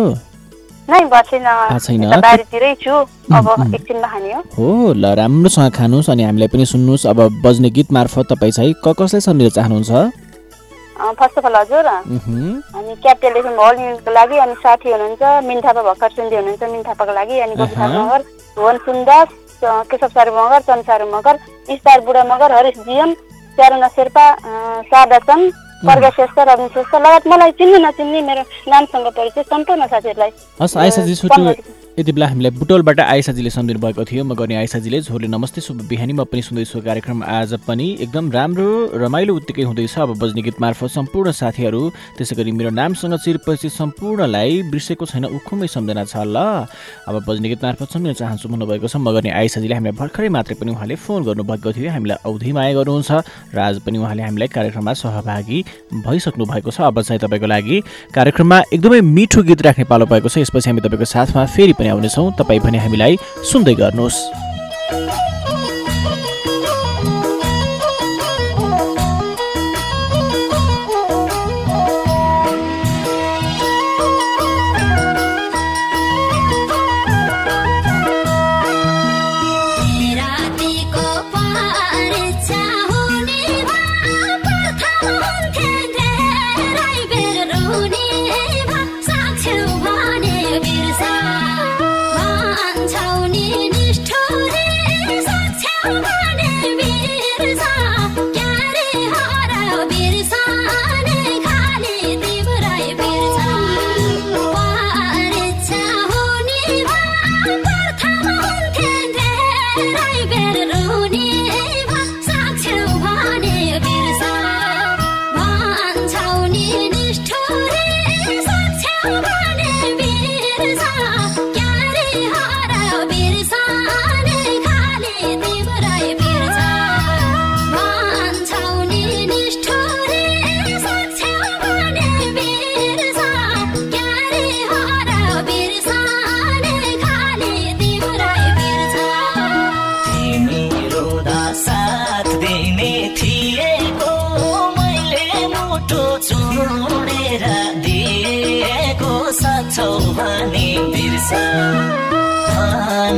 [0.90, 1.45] नै बसेन
[1.79, 2.95] छैन। यता बारीतिरै छु।
[3.31, 7.93] अब उम्, एकछिनमा खाने हो। ल राम्रोसँग खानुहोस् अनि हामीलाई पनि सुन्नुहोस्। अब बज्ने गीत
[7.93, 9.93] मार्फत तपाईँ चाहिँ क कसलाई सम्झिन चाहनुहुन्छ?
[11.01, 15.83] फर्स्ट अफ अल हजुर। अनि क्यापिटल एफएम होल न्युजको लागि अनि साथी हुनुहुन्छ मिन थापा
[15.83, 18.21] भर्खर सुन्दै हुनुहुन्छ मिन थापाको लागि। अनि गोपी। मगर
[18.57, 19.29] भुवन सुन्दास
[19.62, 21.35] केशव सारू मगर चन्द सारू मगर
[21.71, 23.11] स्टार बुढा मगर हरिश जियम
[23.61, 24.25] प्यारोना शेर्पा
[24.90, 25.53] शारदा चन्द
[25.87, 28.42] पर्गा श्रेष्ठ रविन श्रेष्ठ लगायत मलाई चिन्ने नचिन्ने मेरो
[28.73, 30.31] नामसँग परिचय सम्पूर्ण साथीहरूलाई।
[32.01, 36.13] यति बेला हामीलाई बुटोलबाट आयसाजीले सम्झिनु भएको थियो। म गर्ने आयसाजीले झोले नमस्ते शुभ बिहानी।
[36.17, 40.91] म पनि सुन्दैछु कार्यक्रम आज पनि एकदम राम्रो रमाइलो उत्तिकै हुँदैछ। अब बज्ने गीत मार्फत
[40.97, 41.83] सम्पूर्ण साथीहरू
[42.17, 46.65] त्यसै गरी मेरो नामसँग चिरपछि सम्पूर्णलाई बिर्सेको छैन उखुमै सम्झना छ ल।
[47.05, 50.73] अब बज्ने गीत मार्फत सम्झिन चाहन्छु भन्नुभएको छ। म गर्ने आयसाजीले हामीलाई भर्खरै मात्रै पनि
[50.73, 53.11] उहाँले फोन गर्नुभएको थियो। हामीलाई औधी माया गर्नुहुन्छ
[53.53, 55.59] र आज पनि उहाँले हामीलाई कार्यक्रममा सहभागी
[56.01, 57.77] भइसक्नु भएको छ। अब चाहिँ तपाईँको लागि
[58.17, 62.26] कार्यक्रममा एकदमै मिठो गीत राख्ने पालो भएको छ। यसपछि हामी तपाईँको साथमा फेरि पनि आउनेछौँ।
[62.38, 63.18] तपाईँ पनि हामीलाई
[63.50, 64.18] सुन्दै गर्नुहोस्।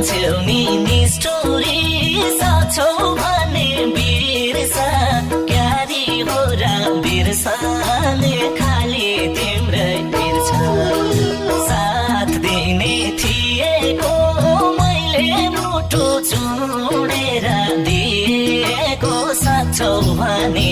[0.02, 1.80] tell स्टोरी the story
[2.38, 2.86] साँचो
[3.18, 4.86] भने बिर्सा
[5.50, 6.64] क्यारी हो र
[7.04, 10.50] बिर्साले खाली तिम्रै बिर्छ
[11.68, 14.14] साथ दिने थिएको
[14.80, 17.46] मैले मुटु चुडेर
[17.86, 20.71] दिएको साँचो भने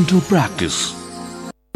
[0.01, 0.75] डेन्टल प्र्याक्टिस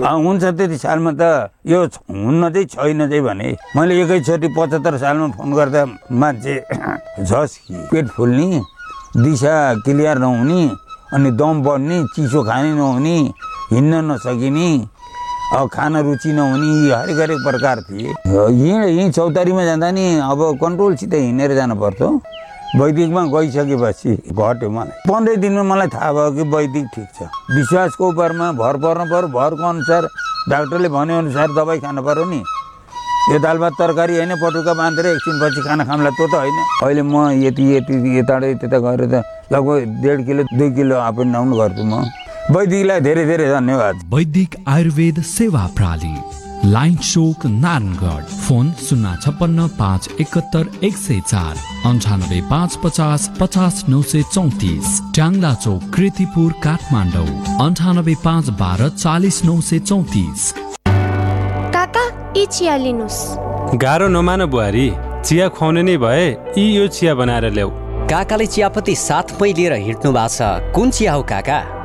[0.02, 1.24] हुन्छ त्यति सालमा त
[1.70, 6.56] यो हुन्न चाहिँ छैन चाहिँ भने मैले एकैचोटि पचहत्तर सालमा फोन गर्दा मान्छे
[7.30, 7.54] झस्
[7.92, 8.48] पेट फुल्ने
[9.22, 9.54] दिशा
[9.86, 10.62] क्लियर नहुने
[11.14, 13.16] अनि दम बढ्ने चिसो खाने नहुने
[13.72, 14.70] हिँड्न नसकिने
[15.54, 20.42] अब खान रुचि नहुने यी हरेक हरेक प्रकार थिए। यहीँ यहीँ चौतारीमा जाँदा नि अब
[20.64, 22.10] कन्ट्रोलसित हिँडेर जानु पर्थ्यो
[22.74, 28.52] वैदिकमा गइसकेपछि घट्यो मलाई। पन्ध्र दिनमा मलाई थाहा भयो कि वैदिक ठिक छ। विश्वासको उपरमा
[28.52, 30.04] भर पर्नु पर्यो। भरको अनुसार
[30.50, 32.42] डाक्टरले भने अनुसार दबाई खानु पर्यो नि।
[33.32, 37.16] यो दाल भात तरकारी होइन पटुका बाँधेर एकछिनपछि खाना खामला त्यो त होइन। अहिले म
[37.42, 39.24] यति यति यताबाट त्यता गएर त
[39.54, 42.04] लगभग डेढ किलो दुई किलो अप एन्ड डाउन गर्छु म।
[42.54, 46.14] वैदिकलाई धेरै धेरै धन्यवाद। वैदिक आयुर्वेद सेवा प्रणाली
[46.66, 53.84] लाइन चोक नारायणगढ। फोन शून्य छप्पन्न पाँच एकहत्तर एक सय चार। अन्ठानब्बे पाँच पचास पचास
[53.90, 57.28] नौ सय चौतिस। ट्याङ्ला चोक कृतिपुर काठमाडौँ।
[57.66, 60.52] अन्ठानब्बे पाँच बाह्र चालिस नौ सय चौतिस।
[61.76, 62.06] काका
[62.38, 63.22] यी चिया लिनुहोस्।
[63.78, 64.90] गाह्रो नमान बुहारी
[65.22, 66.26] चिया खुवाउने नै भए
[66.58, 67.70] यी यो चिया बनाएर ल्याऊ।
[68.10, 71.60] काकाले चियापत्ती साथमै लिएर हिँड्नु भएको छ। कुन चिया हो काका?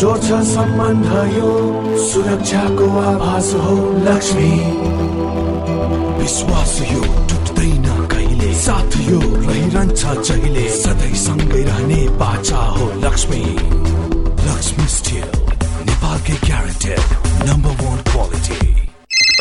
[0.00, 1.50] जोड्छ सम्बन्ध यो
[2.06, 4.50] सुरक्षाको आभास हो लक्ष्मी।
[6.18, 7.00] विश्वास यो
[7.30, 8.52] टुट्दैन कहिले?
[8.54, 10.68] साथ यो रहिरहन्छ जहिले?
[10.76, 13.42] सधैँ सँगै रहने बाचा हो लक्ष्मी।
[14.46, 15.28] लक्ष्मी स्टिल
[15.88, 18.85] नेपालकै guaranteed number one quality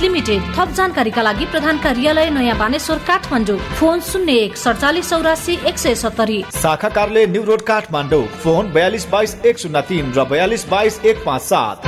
[0.00, 5.78] limited थप जानकारीका लागि प्रधान कार्यालय नयाँ बानेश्वर काठमाडौँ। फोन शून्य एक सडचालिस चौरासी एक
[5.78, 10.68] सय सत्तरी। शाखा कार्यालय न्यू रोड काठमाडौँ। फोन बयालिस बाइस एक शून्य तिन र बयालिस
[10.68, 11.82] बाइस एक पाँच सात।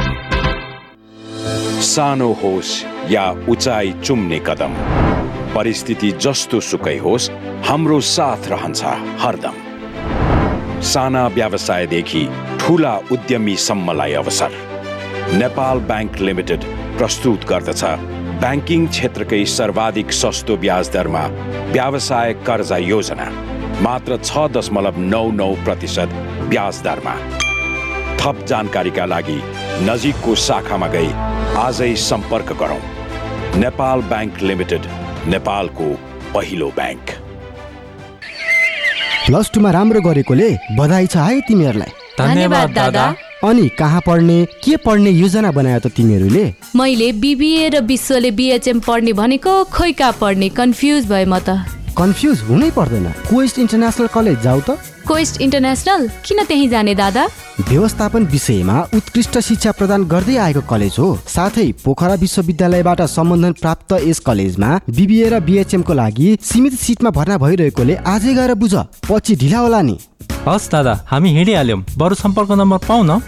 [1.84, 4.72] सानो होस् या उचाइ चुम्ने कदम।
[5.54, 7.30] परिस्थिति जस्तो सुकै होस्
[7.66, 8.84] हाम्रो साथ रहन्छ
[9.20, 9.56] हरदम।
[10.82, 12.22] साना व्यवसायदेखि
[12.60, 14.50] ठुला उद्यमीसम्मलाई अवसर।
[15.32, 16.64] नेपाल ब्याङ्क लिमिटेड
[16.98, 17.82] प्रस्तुत गर्दछ।
[18.42, 21.24] ब्याङ्किङ क्षेत्रकै सर्वाधिक सस्तो ब्याज दरमा
[21.74, 23.26] व्यवसाय कर्जा योजना
[23.86, 26.10] मात्र छ दशमलव नौ नौ प्रतिशत
[26.50, 27.14] ब्याज दरमा
[28.20, 29.38] थप जानकारीका लागि
[29.88, 31.10] नजिकको शाखामा गई
[31.58, 32.82] आजै सम्पर्क गरौँ।
[33.62, 34.82] नेपाल ब्याङ्क लिमिटेड
[35.34, 35.86] नेपालको
[36.34, 37.06] पहिलो ब्याङ्क।
[39.26, 43.06] प्लस टूमा राम्रो गरेकोले बधाई छ है तिमीहरूलाई। धन्यवाद, दादा।
[43.44, 46.44] अनि कहाँ पढ्ने के पढ्ने योजना बनायो त तिमीहरूले?
[46.74, 51.62] मैले बिबिए र विश्वले बिएचएम पढ्ने भनेको खोइ कहाँ पढ्ने कन्फ्युज भए म त।
[51.94, 54.70] कन्फ्युज हुनै पर्दैन। क्वेस्ट इन्टरनेसनल कलेज जाऊ त।
[55.06, 56.08] Quest international?
[56.26, 57.26] किन त्यहीँ जाने दादा?
[57.62, 64.18] व्यवस्थापन विषयमा उत्कृष्ट शिक्षा प्रदान गर्दै आएको कलेज हो। साथै पोखरा विश्वविद्यालयबाट सम्बन्धन प्राप्त यस
[64.26, 68.74] कलेजमा बिबिए र बिएचएम को लागि सीमित सिटमा भर्ना भइरहेकोले आजै गएर बुझ
[69.06, 69.98] पछि ढिला होला नि।
[70.46, 73.20] हस् दादा हामी हिँडिहाल्यौँ। बरु सम्पर्क नम्बर पाउँ न।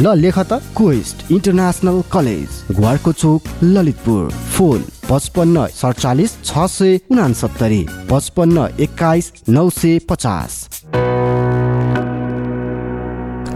[0.00, 7.82] ल लेख त क्वेस्ट इन्टरनेसनल कलेज घुवारको चोक ललितपुर। फोन पचपन्न सडचालिस छ सय उनासत्तरी।
[8.10, 10.52] पचपन्न एक्काइस नौ सय पचास।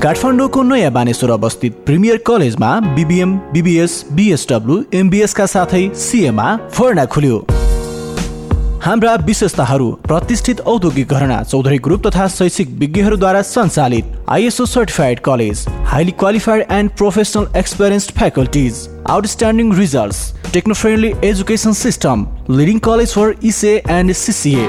[0.03, 7.47] काठमाडौँको नयाँ बानेश्वर अवस्थित प्रिमियर कलेजमा बिबिएम बिबिएस बिएसडब्लु एमबिएसका साथै सिएमा फर्ना खुल्यो।
[8.83, 16.11] हाम्रा विशेषताहरू प्रतिष्ठित औद्योगिक घरना चौधरी ग्रुप तथा शैक्षिक विज्ञहरूद्वारा सञ्चालित ISO certified college highly
[16.21, 23.83] qualified and professional experienced faculties outstanding results techno friendly education system leading college for ECA
[23.91, 24.69] and CCA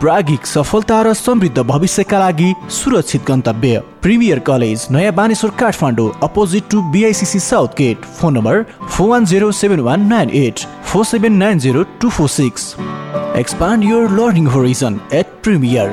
[0.00, 6.80] प्रागिक सफलता र समृद्ध भविष्यका लागि सुरक्षित गन्तव्य। Premier college Naya Baneshwor Kathmandu opposite to
[6.92, 8.04] BICC south gate.
[8.20, 10.60] Phone number four one zero seven one nine eight
[10.92, 12.74] four seven nine zero two four six.
[13.38, 15.92] Expand your learning horizon at premier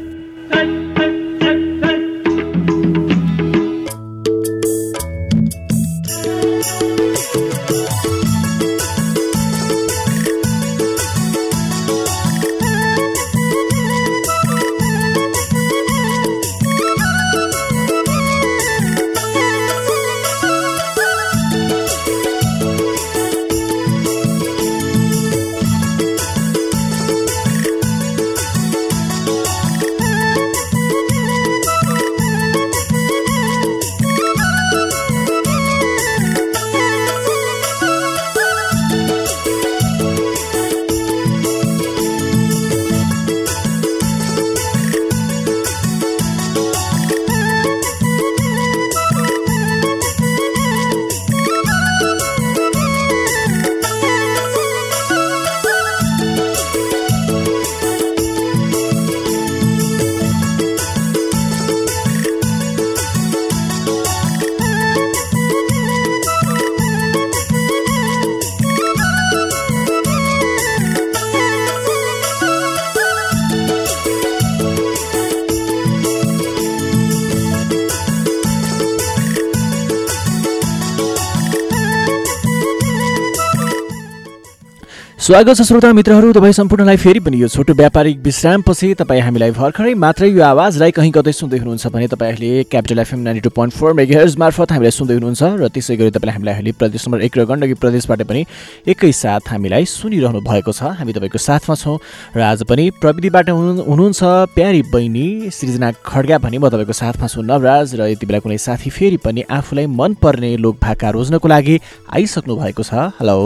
[85.21, 89.93] स्वागत छ श्रोता मित्रहरू तपाईँ सम्पूर्णलाई फेरि पनि यो छोटो व्यापारिक विश्रामपछि तपाईँ हामीलाई भर्खरै
[89.93, 93.93] मात्रै यो आवाजलाई कहीँ कतै सुन्दै हुनुहुन्छ भने तपाईँहरूले Capital FM ninety two point four
[93.93, 97.45] megahertz मार्फत हामीलाई सुन्दै हुनुहुन्छ र त्यसै गरी तपाईँले हामीलाई अहिले प्रदेश नम्बर एक र
[97.45, 98.41] गण्डकी प्रदेशबाट पनि
[98.87, 101.97] एकैसाथ हामीलाई सुनिरहनु भएको छ। हामी तपाईँको साथमा छौँ
[102.33, 104.21] र आज पनि प्रविधिबाट हुनु हुनुहुन्छ
[104.57, 108.89] प्यारी बहिनी सृजना खड्गा भने म तपाईँको साथमा छु नवराज र यति बेला कुनै साथी
[108.89, 113.37] फेरि पनि आफूलाई मनपर्ने लोक भाका रोज्नको लागि आइसक्नु भएको छ। हेलो।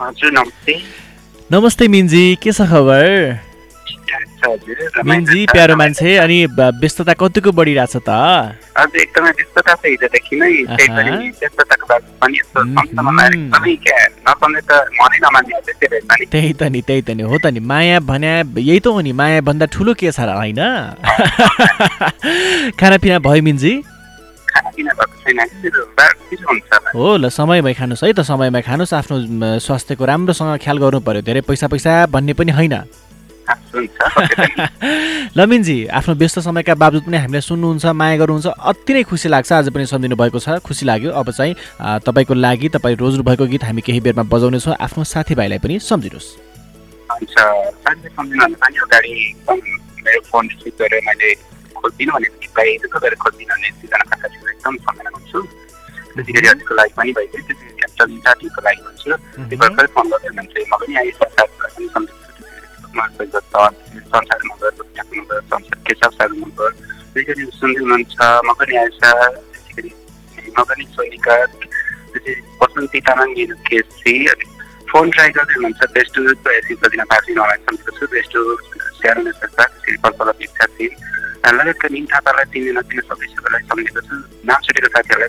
[0.00, 0.74] हजुर नमस्ते
[1.52, 3.04] नमस्ते मिन्जी के छ खबर?
[5.06, 8.08] मिन्जी प्यारो मान्छे अनि व्यस्तता कतिको बढिरहेछ त?
[8.78, 13.76] हजुर एकदमै व्यस्तता छ हिजोदेखि नै त्यही पनि व्यस्तताको बाद पनि यस्तो सँगसँगै आएर एकदमै
[13.84, 15.60] क्या नसम्झे त मनै नमान्ने
[16.32, 19.12] त्यही त नि त्यही त नि हो त नि माया भन्या यही त हो नि
[19.20, 20.64] माया भन्दा ठुलो के छ र होइन?
[22.80, 23.74] खानापिना भयो मिन्जी?
[26.94, 29.16] हो ल समयमै खानुहोस् है त समयमै खानुहोस्। आफ्नो
[29.58, 32.74] स्वास्थ्यको राम्रोसँग ख्याल गर्नु पर्यो धेरै पैसा पैसा भन्ने पनि होइन।
[33.74, 33.98] हुन्छ
[35.36, 39.50] ल मिन्जी आफ्नो व्यस्त समयका बावजुद पनि हामीलाई सुन्नुहुन्छ माया गर्नुहुन्छ। अति नै खुसी लाग्छ
[39.52, 41.54] आज पनि सम्झिनु भएको छ। खुसी लाग्यो। अब चाहिँ
[42.06, 46.28] तपाईँको लागि तपाईँ रोज्नु भएको गीत हामी केही बेरमा बजाउनेछौँ। आफ्नो साथीभाइलाई पनि सम्झिनुहोस्।
[50.00, 51.28] मेरो फोन रिसिभ गरेर मैले
[51.80, 55.40] खोजिदिनु रिप्लाई दुःख गरेर खोजिदिनु भने दुईजना साथीहरू एकदम सम्झना हुन्छु
[56.14, 59.08] त्यसै गरी हजुरको लागि पनि भइसक्यो त्यसै गरी क्याप्टन साथीको लागि भन्छु
[59.48, 62.20] त्यो भर्खरै फोन गर्दै हुनुहुन्छ म पनि अहिले साथीहरूलाई पनि सम्झिन्छु
[64.12, 64.72] संसार मगर
[65.16, 68.16] मगर संसार केशव सागर मगर त्यसै गरी सुन्दै हुनुहुन्छ
[68.46, 69.92] म पनि आएछ त्यसै गरी
[70.56, 73.36] म पनि सोनिका त्यसै बसन्ती तामाङ
[73.68, 74.50] केसी अनि
[74.90, 78.40] फोन ट्राई गर्दै हुनुहुन्छ बेस्ट टु सिद्धिन पार्टी उहाँलाई सम्झेको छु best to
[79.00, 80.96] Sharon Sherpa Shri Kalpana इच्छा थिइन्
[81.44, 84.16] लगायतका निम थापालाई चिन्ने नचिने सदस्यहरूलाई सम्झेको छु
[84.46, 85.28] नाम छुटेको साथीहरूलाई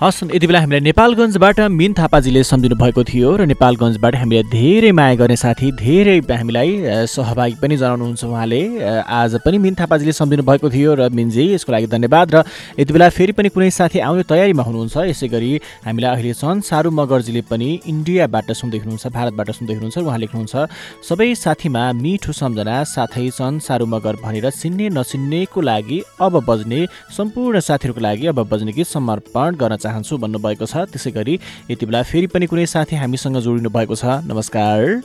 [0.00, 5.14] हस् यति बेला हामीलाई नेपालगञ्जबाट मिन थापाजीले सम्झिनु भएको थियो र नेपालगञ्जबाट हामीले धेरै माया
[5.20, 6.70] गर्ने साथी धेरै हामीलाई
[7.08, 8.60] सहभागी पनि जनाउनुहुन्छ उहाँले।
[9.18, 12.36] आज पनि मिन थापाजीले सम्झिनु भएको थियो र मिनजी यसको लागि धन्यवाद र
[12.80, 15.52] यति बेला फेरि पनि कुनै साथी आउने तयारीमा हुनुहुन्छ यसै गरी
[15.86, 20.54] हामीलाई अहिले छन् सारू मगर्जीले पनि इन्डियाबाट सुन्दै हुनुहुन्छ भारतबाट सुन्दै हुनुहुन्छ उहाँ लेख्नुहुन्छ
[21.08, 26.80] सबै साथीमा मिठो सम्झना साथै छन् सारू मगर भनेर चिन्ने नचिन्नेको लागि अब बज्ने
[27.16, 31.34] सम्पूर्ण साथीहरूको लागि अब बज्ने गीत समर्पण गर्न चाहन्छु भन्नुभएको छ। त्यसै गरी
[31.70, 35.02] यति बेला फेरि पनि कुनै साथी हामीसँग जोडिनु भएको छ। नमस्कार।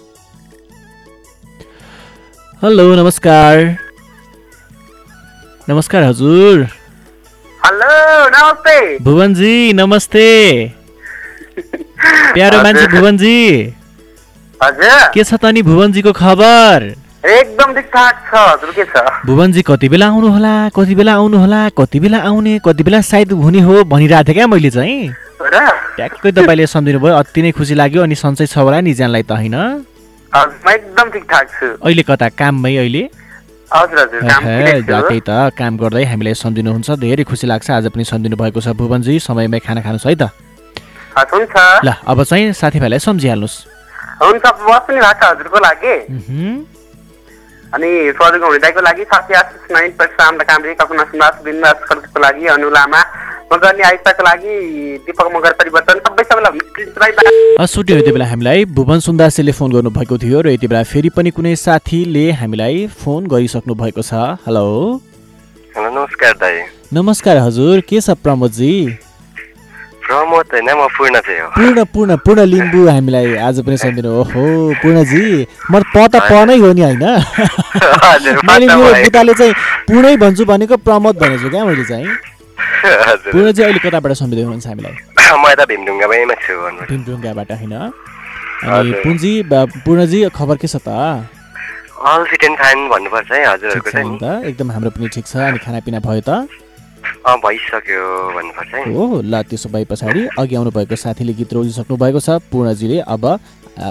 [2.64, 3.56] हेलो नमस्कार।
[5.70, 6.64] नमस्कार हजुर।
[7.62, 7.94] हेलो
[8.30, 10.28] नमस्ते। भुवनजी नमस्ते।
[11.60, 13.40] प्यारो मान्छे। भुवनजी।
[14.60, 16.99] हजुर। के छ त नि भुवनजीको खबर?
[17.20, 19.04] एकदम ठिकठाक छ हजुर के छ?
[19.26, 22.60] भुवनजी कति बेला आउनु होला कति बेला आउनु होला कति बेला आउने?
[22.66, 25.12] कति बेला सायद हुने हो भनिरहेको थिएँ क्या मैले चाहिँ?
[26.00, 29.32] ट्याक्कै तपाईँले सम्झिनु भयो अति नै खुसी लाग्यो अनि सन्चै छ होला नि जानलाई त
[29.36, 29.56] होइन?
[30.32, 32.30] एकदम ठिकठाक छु। अहिले कता?
[32.40, 33.04] काममै अहिले।
[33.70, 39.20] त्यही त काम गर्दै हामीलाई सम्झिनुहुन्छ। धेरै खुसी लाग्छ आज पनि सम्झिनु भएको छ भुवनजी
[39.20, 40.32] समयमै खाना खानुहोस् है त।
[41.84, 43.56] ल अब चाहिँ साथीभाइलाई सम्झिहाल्नुहोस्।
[44.24, 45.96] हुन्छ बस्नु भएको हजुरको लागि।
[47.76, 52.70] अनि सजुको हृदयको लागि साथी आशिष नाइन परशुराम कामरी कल्पना सुन्दास बिन्दास खर्चको लागि अनु
[52.78, 53.02] लामा
[53.52, 53.84] मगर्नी
[54.28, 54.56] लागि
[55.06, 60.48] दीपक मगर परिवर्तन सबै सबैलाई सुट्यो यति बेला हामीलाई भुवन सुन्दासले फोन गर्नुभएको थियो र
[60.50, 64.14] यति बेला फेरि पनि कुनै साथीले हामीलाई फोन गरिसक्नु भएको छ।
[64.48, 64.66] हेलो
[65.76, 66.58] हेलो नमस्कार दाई।
[66.94, 68.74] नमस्कार हजुर के छ प्रमोदजी?
[70.10, 74.44] प्रमोद होइन म पूर्ण चाहिँ हो पूर्ण पूर्ण पूर्ण लिम्बू हामीलाई आज पनि सम्झिनु ओहो
[74.82, 75.24] पूर्णजी
[75.72, 77.06] म प त प नै हो नि होइन?
[78.50, 79.54] मैले मेरो। बुताले चाहिँ
[79.88, 82.08] पूर्णै भन्छु भनेको प्रमोद भनेछु क्या मैले चाहिँ।
[83.32, 84.96] पूर्णजी अहिले कताबाट सम्झिँदै हुनुहुन्छ हामीलाई?
[85.42, 86.54] म यता भीमढुङ्गामा छु
[86.90, 87.76] भीमढुङ्गाबाट होइन?
[88.76, 89.34] अनि। पुन्जी
[89.86, 90.90] पूर्णजी खबर के छ त?
[92.10, 95.60] अल फिट एन्ड फाइन भन्नुपर्छ है हजुरहरूको छ त एकदम हाम्रो पनि ठिक छ अनि
[95.66, 96.68] खानापिना भयो त।
[97.44, 98.04] भइसक्यो
[98.36, 102.30] भन्नुपर्छ है। हो ल त्यसो भए पछाडि अघि आउनु भएको साथीले गीत रोजिसक्नु भएको छ।
[102.52, 103.24] पूर्णजीले अब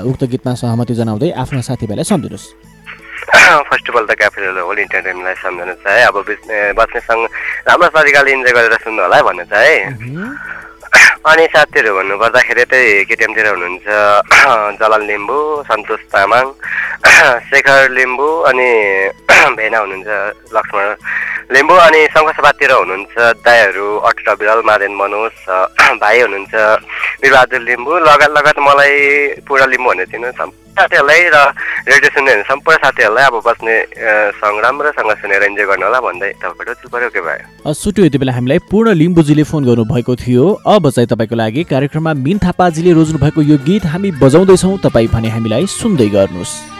[0.09, 2.47] उक्त गीतमा सहमति जनाउँदै आफ्नो साथीभाइलाई सम्झिनुहोस्।
[3.69, 6.17] फर्स्ट अफ अल त क्यापिटल होल इन्टरटेनमेन्टलाई सम्झनु छ है। अब
[6.79, 7.23] बस्नेसँग
[7.69, 9.77] राम्रो तरिकाले इन्जोय गरेर सुन्नु होला है भन्नु छ है।
[10.89, 13.87] अनि साथीहरू भन्नुपर्दाखेरि चाहिँ केटिएमतिर हुनुहुन्छ
[14.81, 16.47] जलाल लिम्बू सन्तोष तामाङ
[17.49, 18.69] शेखर लिम्बू अनि
[19.59, 20.09] भेना हुनुहुन्छ
[20.55, 20.87] लक्ष्मण
[21.53, 25.37] लिम्बू अनि शङ्खसभातिर हुनुहुन्छ दाईहरू अटुटा बिराल मादेन मनोज
[25.99, 26.55] भाइ हुनुहुन्छ
[27.21, 28.97] वीरबहादुर लिम्बू लगायत लगायत मलाई
[29.45, 31.39] पुरा लिम्बू चिन्नु सम्पूर्ण साथीहरूलाई र
[31.91, 33.75] रेडियो सुन्ने सम्पूर्ण साथीहरूलाई अब बस्ने
[34.39, 37.73] सङ्ग राम्रोसँग सुनेर इन्जोय गर्नु होला भन्दै तपाईँबाट चुप पऱ्यो के भयो?
[37.75, 42.39] सुट्यो यति बेला हामीलाई पूर्ण लिम्बुजीले फोन गर्नुभएको थियो। अब चाहिँ तपाईँको लागि कार्यक्रममा मिन
[42.47, 46.78] थापाजीले रोज्नु भएको यो गीत हामी बजाउँदैछौँ। तपाईँ भने हामीलाई सुन्दै गर्नुहोस्।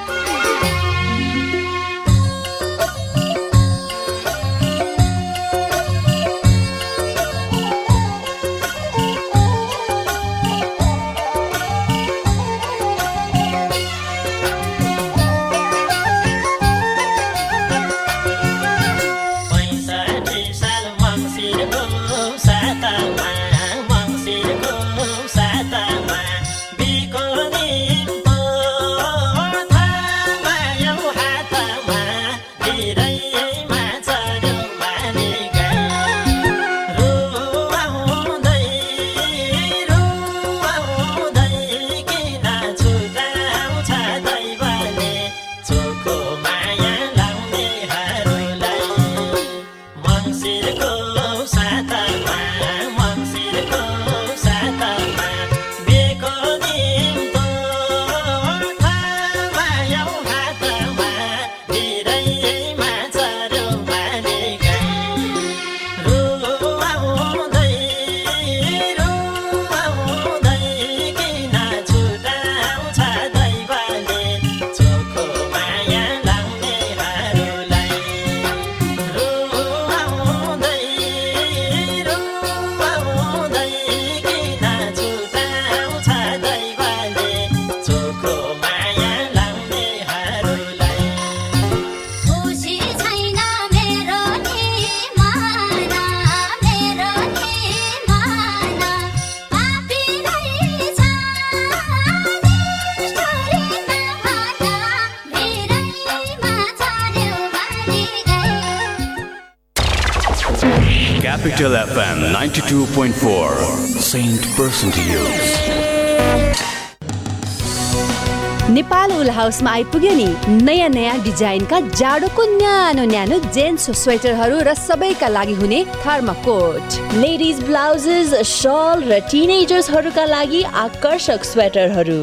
[121.19, 129.03] नयाँ डिजाइनका जाडोको न्यानो न्यानो जेन्ट्स स्वेटरहरू र सबैका लागि हुने थर्माकोट लेडिज ब्लाउजेस सल
[129.03, 132.21] र टिनेजर्सहरूका लागि आकर्षक स्वेटरहरू।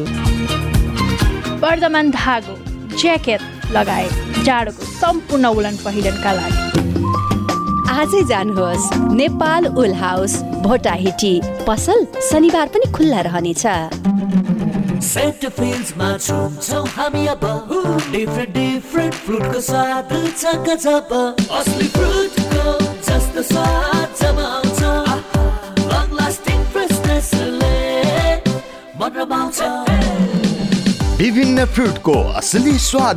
[1.60, 2.54] वर्धमान धागो
[2.96, 3.40] ज्याकेट
[3.76, 6.60] लगायत जाडोको सम्पूर्ण उलन पहिरनका लागि।
[8.00, 10.32] आजै जानुहोस् नेपाल उल हाउस
[10.64, 11.34] भोटाहिटी।
[11.68, 13.64] पसल शनिबार पनि खुल्ला रहनेछ।
[15.02, 17.44] सेन्ट फिल्ड्समा छुन्छौँ हामी अब
[18.12, 19.16] डिफ्रेन्ट
[21.58, 22.72] असली फ्रुटको
[23.08, 24.38] जस्तो स्वाद जब
[25.92, 27.74] लङ लास्टिङ फ्रेसनेसले
[29.30, 29.50] मन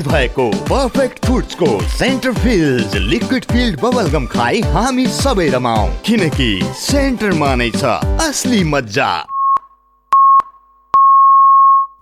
[0.03, 6.51] भएको perfect फ्रुट्सको centre filled liquid filled bubblegum खाई हामी सबै रमाऊ किनकि
[6.84, 9.11] सेन्टरमा नै छ असली मजा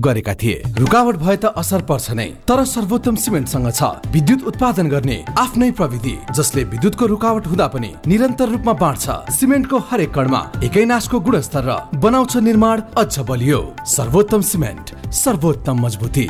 [0.00, 5.18] गरेका थिए। रुकावट भए त असर पर्छ नै तर सर्वोत्तम सिमेन्टसँग छ। विद्युत उत्पादन गर्ने
[5.38, 11.20] आफ्नै प्रविधि जसले विद्युतको रुकावट हुँदा पनि निरन्तर रूपमा बाँड्छ। सिमेन्टको हरेक कणमा एकै नासको
[11.20, 16.28] गुणस्तर र बनाउँछ निर्माण अझ बलियो। सर्वोत्तम सिमेन्ट सर्वोत्तम मजबुती।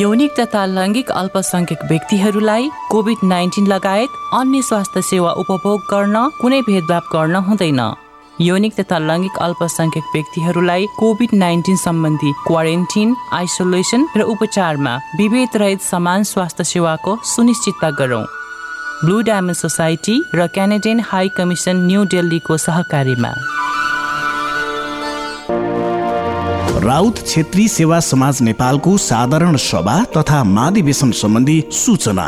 [0.00, 7.04] यौनिक तथा लैङ्गिक अल्पसंख्यक व्यक्तिहरूलाई कोभिड नाइन्टिन लगायत अन्य स्वास्थ्य सेवा उपभोग गर्न कुनै भेदभाव
[7.12, 7.80] गर्न हुँदैन।
[8.40, 16.24] यौनिक तथा लैङ्गिक अल्पसंख्यक व्यक्तिहरूलाई कोभिड नाइन्टिन सम्बन्धी क्वारेन्टिन आइसोलेसन र उपचारमा विभेद रहित समान
[16.24, 18.24] स्वास्थ्य सेवाको सुनिश्चितता गरौँ।
[19.04, 23.32] ब्लू डायमन्ड सोसाइटी र क्यानाडियन हाई कमिसन न्यू दिल्लीको सहकारीमा
[26.86, 32.26] राउत क्षेत्री सेवा समाज नेपालको साधारण सभा तथा महाधिवेशन सम्बन्धी सूचना।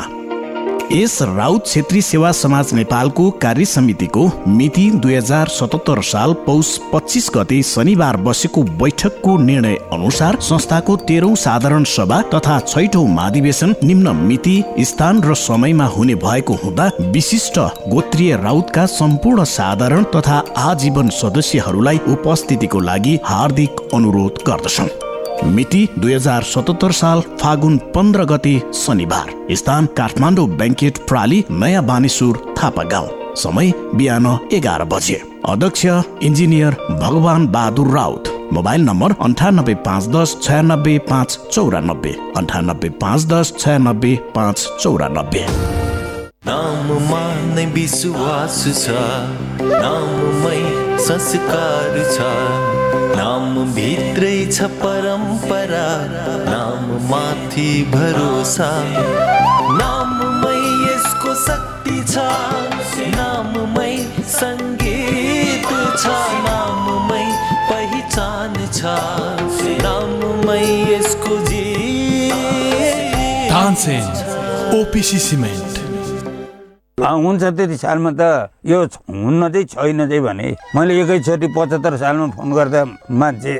[0.93, 7.29] यस राउत क्षेत्री सेवा समाज नेपालको कार्य समितिको मिति दुई हजार सतहत्तर साल पौष पच्चिस
[7.35, 14.63] गते शनिबार बसेको बैठकको निर्णय अनुसार संस्थाको तेह्रौं साधारण सभा तथा छैठौं महाधिवेशन निम्न मिति
[14.91, 17.59] स्थान र समयमा हुने भएको हुँदा विशिष्ट
[17.89, 25.08] गोत्रीय राउतका सम्पूर्ण साधारण तथा आजीवन सदस्यहरूलाई उपस्थितिको लागि हार्दिक अनुरोध गर्दछौँ
[25.45, 32.37] मिति दुई हजार सतहत्तर साल फागुन पन्ध्र गते शनिबार। स्थान काठमाडौँ ब्याङ्केट प्राली नयाँ बानेश्वर
[32.59, 35.85] थापा गाउँ। समय बिहान एघार बजे। अध्यक्ष
[36.23, 43.55] इन्जिनियर भगवान बहादुर राउत। मोबाइल नम्बर अन्ठानब्बे पाँच दस छयानब्बे पाँच चौरानब्बे। अन्ठानब्बे पाँच दस
[43.59, 45.47] छयानब्बे पाँच चौरानब्बे।
[46.47, 47.23] नाममा
[47.55, 48.89] नै विश्वास छ।
[49.63, 50.61] नाममै
[50.99, 52.68] संस्कार छ।
[53.17, 55.89] नाम भित्रै छ परम्परा
[56.49, 58.69] नाम माथि भरोसा।
[59.81, 62.27] नाममै यसको शक्ति छ
[63.17, 63.95] नाममै
[64.35, 65.69] सङ्गीत
[66.03, 66.15] छ
[66.49, 67.25] नाममै
[67.71, 68.95] पहिचान छ
[69.87, 71.67] नाममै यसको जी
[74.81, 75.78] ओपिसी सिमेन्ट।
[76.99, 82.53] हुन्छ त्यति सालमा त यो हुन्न चाहिँ छैन चाहिँ भने मैले एकैचोटि पचहत्तर सालमा फोन
[82.53, 82.85] गर्दा
[83.15, 83.55] मान्छे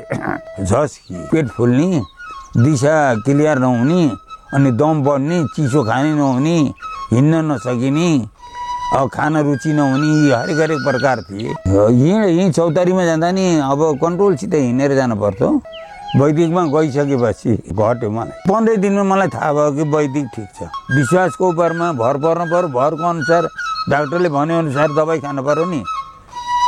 [0.67, 0.95] झस्
[1.31, 2.01] पेट फुल्ने
[2.59, 4.01] दिशा क्लियर नहुने
[4.53, 6.57] अनि दम बढ्ने चिसो खाने नहुने
[7.13, 8.09] हिँड्न नसकिने
[8.97, 13.79] अब खान रुचि नहुने यी हरेक हरेक प्रकार थिए। यहीँ यहीँ चौतारीमा जाँदा नि अब
[14.03, 15.41] कन्ट्रोलसित हिँडेर जानुपर्छ
[16.17, 21.91] वैदिकमा गइसकेपछि घट्यो मलाई। पन्ध्र दिनमा मलाई थाहा भयो कि वैदिक ठिक छ। विश्वासको उपरमा
[22.01, 23.43] भर पर्नु पऱ्यो भरको अनुसार
[23.89, 25.81] डाक्टरले भनेअनुसार दबाई खानु पऱ्यो नि।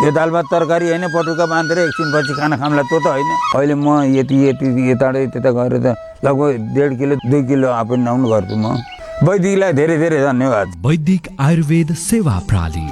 [0.06, 3.88] यो दाल भात तरकारी होइन पटुका बाँधेर एकछिनपछि खाना खामला त्यो त होइन। अहिले म
[4.14, 8.56] यति यति यताबाट त्यता गएर त लगभग डेढ किलो दुई किलो अप एन्ड डाउन गर्छु
[8.62, 8.78] म।
[9.26, 12.86] वैदिकलाई धेरै धेरै धन्यवाद। वैदिक आयुर्वेद सेवा प्रणाली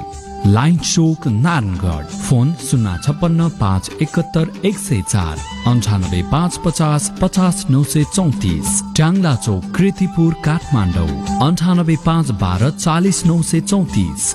[0.46, 5.36] लाइन चोक नारायणगढ। फोन शून्य छप्पन्न पाँच एकहत्तर एक सय चार।
[5.66, 13.26] अन्ठानब्बे पाँच पचास पचास नौ सय चौतिस। ट्याङ्ला चौक कृतिपुर काठमाडौँ। अन्ठानब्बे पाँच बाह्र चालिस
[13.26, 14.34] नौ सय चौतिस।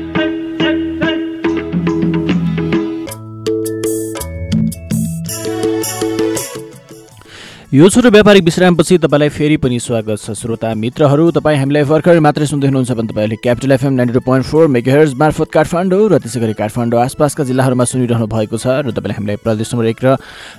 [7.71, 12.45] यो छोटो व्यापारिक विश्रामपछि तपाईँलाई फेरि पनि स्वागत छ। श्रोता मित्रहरू तपाईँ हामीलाई भर्खर मात्रै
[12.45, 16.39] सुन्दै हुनुहुन्छ भने तपाईँहरूले capital FM ninety two point four megahertz मार्फत काठमाडौँ र त्यसै
[16.41, 20.15] गरी काठमाडौँ आसपासका जिल्लाहरूमा सुनिरहनु भएको छ र तपाईँले हामीलाई प्रदेश नम्बर एक र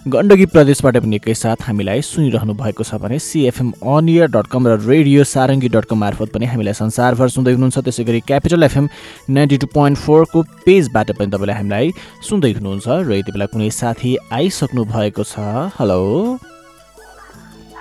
[0.08, 4.80] गण्डकी प्रदेशबाट पनि एकैसाथ हामीलाई सुनिरहनु भएको छ भने CFM on air dot com र
[4.80, 8.88] रेडियो सारङ्गी डट कम मार्फत पनि हामीलाई संसारभर सुन्दै हुनुहुन्छ। त्यसै गरी capital FM
[9.36, 11.92] ninety two point फोरको पेजबाट पनि तपाईँले हामीलाई
[12.24, 16.00] सुन्दै हुनुहुन्छ र यति बेला कुनै साथी आइसक्नु भएको छ। हेलो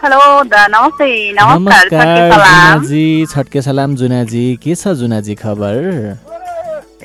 [0.04, 5.76] हेलो नमस्ते नमस्कार जुनाजी छट्के सलाम जुनाजी। के छ जुनाजी खबर?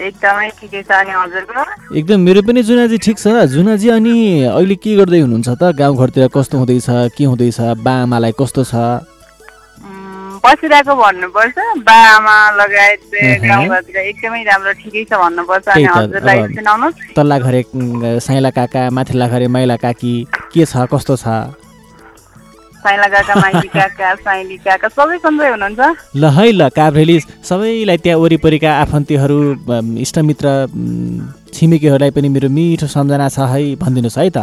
[0.01, 1.64] एकदमै ठिकै छ अनि हजुरको?
[1.92, 4.14] एकदम मेरो पनि जुनाजी ठिक छ जुनाजी अनि
[4.49, 5.76] अहिले के गर्दै हुनुहुन्छ त?
[5.76, 6.88] गाउँघरतिर कस्तो हुँदैछ?
[7.12, 7.61] के हुँदैछ?
[7.84, 8.74] बा आमालाई कस्तो छ?
[10.40, 13.01] बसिरहेको भन्नुपर्छ। बा आमा लगायत।
[13.44, 17.62] गाउँघरतिर एकदमै राम्रो ठिकै छ भन्नुपर्छ अनि हजुरलाई अब सुनाउनुहोस्। तल्ला घरे
[18.24, 20.16] साइला काका माथिल्ला घरे माइला काकी
[20.49, 21.28] के छ कस्तो छ?
[26.16, 27.16] ल है ल काभ्रेली
[27.49, 29.39] सबैलाई त्यहाँ वरिपरिका आफन्तीहरू
[30.07, 30.47] इष्टमित्र
[31.55, 34.39] छिमेकीहरूलाई पनि मेरो मिठो सम्झना छ है भनिदिनुहोस् है त।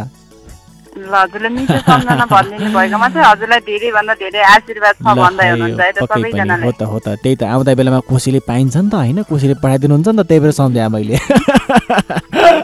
[0.93, 5.51] ल हजुरले मिठो सम्झना भनिदिनु भएकोमा चाहिँ हजुरलाई धेरैभन्दा धेरै आशीर्वाद छ ल भन्दै है,
[5.51, 8.89] हुनुहुन्छ है त सबैजनाले। हो त हो त। त्यही त आउँदा बेलामा कोसीले पाइन्छ नि
[8.89, 9.19] त होइन?
[9.25, 11.17] कोसीले पठाइदिनुहुन्छ नि त त्यही भएर सम्झेँ मैले।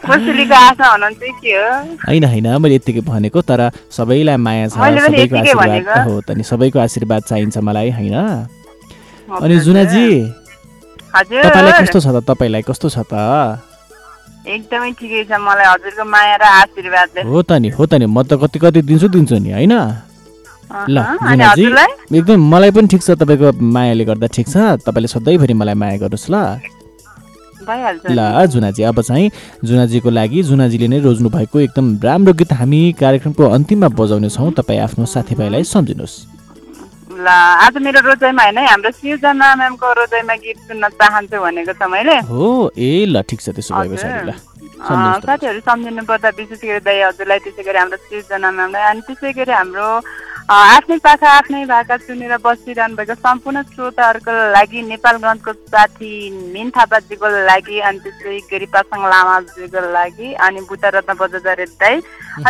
[0.05, 1.69] खुसीलीको आशा हुनुहुन्छ कि के हो?
[2.05, 3.61] होइन होइन मैले यत्तिकै भनेको तर
[3.97, 8.17] सबैलाई माया छ सबैको आशीर्वाद। हो त नि सबैको आशीर्वाद चाहिन्छ मलाई होइन?
[9.29, 10.05] अनि जुनाजी
[11.13, 13.13] तपाईँलाई कस्तो छ त तपाईँलाई कस्तो छ त?
[14.47, 18.23] एकदमै ठिकै छ मलाई हजुरको माया र आशीर्वादले हो त नि हो त नि म
[18.23, 19.75] त कति कति दिन्छु दिन्छु नि होइन?
[20.89, 20.97] ल
[22.15, 26.29] एकदम मलाई पनि ठिक छ तपाईँको मायाले गर्दा ठिक छ तपाईँले सधैँभरि मलाई माया गर्नुहोस्
[26.31, 26.35] ल।
[28.09, 29.29] ल जुनाजी अब चाहिँ
[29.61, 35.05] जुनाजीको लागि जुनाजीले नै रोज्नु भएको एकदम राम्रो गीत हामी कार्यक्रमको अन्तिममा बजाउनेछौँ तपाईँ आफ्नो
[35.05, 36.38] साथीभाइलाई सम्झिनुहोस्।
[37.19, 41.89] ल आज मेरो रोजाइमा होइन है हाम्रो सृजना म्यामको रोजाइमा गीत सुन्न चाहन्छु भनेको छ
[41.91, 42.47] मैले हो
[42.77, 43.95] ए ल ठिक छ त्यसो भएको।
[44.29, 44.31] ल।
[45.27, 49.51] साथीहरू सम्झिनु पर्दा विशेष गरी दाई हजुरलाई त्यसै गरी हाम्रो सृजना म्यामलाई अनि त्यसै गरी
[49.51, 49.87] हाम्रो
[50.49, 56.13] आफ्नै पाखा आफ्नै भाका सुनेर बसिरहनु भएको सम्पूर्ण श्रोताहरूको लागि नेपालगञ्जको साथी
[56.53, 61.95] मिन थापाजीको लागि अनि त्यसै गरी पासाङ लामाजीको लागि अनि बुद्ध रत्न बजारे दाई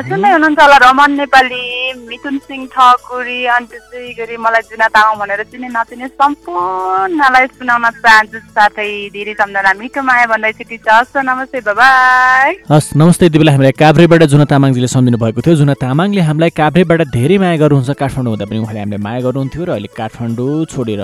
[0.07, 1.63] सुन्दै हुनुहुन्छ होला रमन नेपाली
[2.07, 8.39] मिथुन सिंह ठकुरी अनि त्यसै गरी मलाई जुना तामाङ भनेर चिने नचिने सम्पूर्णलाई सुनाउन चाहन्छु
[8.55, 8.87] साथै
[9.17, 13.75] धेरै सम्झना मिठो माया भन्दै छुट्टी छ। हस् नमस्ते बाई हस् नमस्ते यति बेला हामीलाई
[13.83, 18.45] काभ्रेबाट जुना तामाङजीले सम्झिनु भएको थियो। जुना तामाङले हामीलाई काभ्रेबाट धेरै माया गर्नुहुन्छ काठमाडौँ हुँदा
[18.45, 21.01] पनि उहाँले हामीलाई माया गर्नुहुन्थ्यो र अहिले काठमाडौँ छोडेर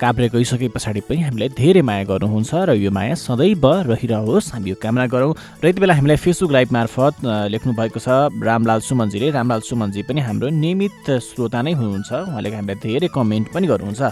[0.00, 4.76] काभ्रे गइसके पछाडि पनि हामीलाई धेरै माया गर्नुहुन्छ र यो माया सदैव रहिरहोस्। हामी यो
[4.76, 5.32] कामना गरौँ
[5.62, 10.20] र यति बेला हामीलाई फेसबुक लाइभ मार्फत लेख्नु भएको छ रामलाल सुमनजीले। रामलाल सुमनजी पनि
[10.20, 14.02] हाम्रो नियमित श्रोता नै हुनुहुन्छ। उहाँले हामीलाई धेरै कमेन्ट पनि गर्नुहुन्छ।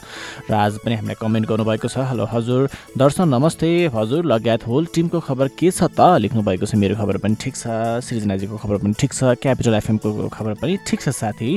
[0.49, 2.62] र आज पनि हामीलाई कमेन्ट गर्नुभएको छ हेलो हजुर
[2.97, 6.01] दर्शन नमस्ते। हजुर लगायत होल टिमको खबर के छ त?
[6.24, 10.28] लेख्नु भएको छ मेरो खबर पनि ठिक छ। सृजनाजीको खबर पनि ठिक छ। क्यापिटल एफएमको
[10.32, 11.51] खबर पनि ठिक छ साथी।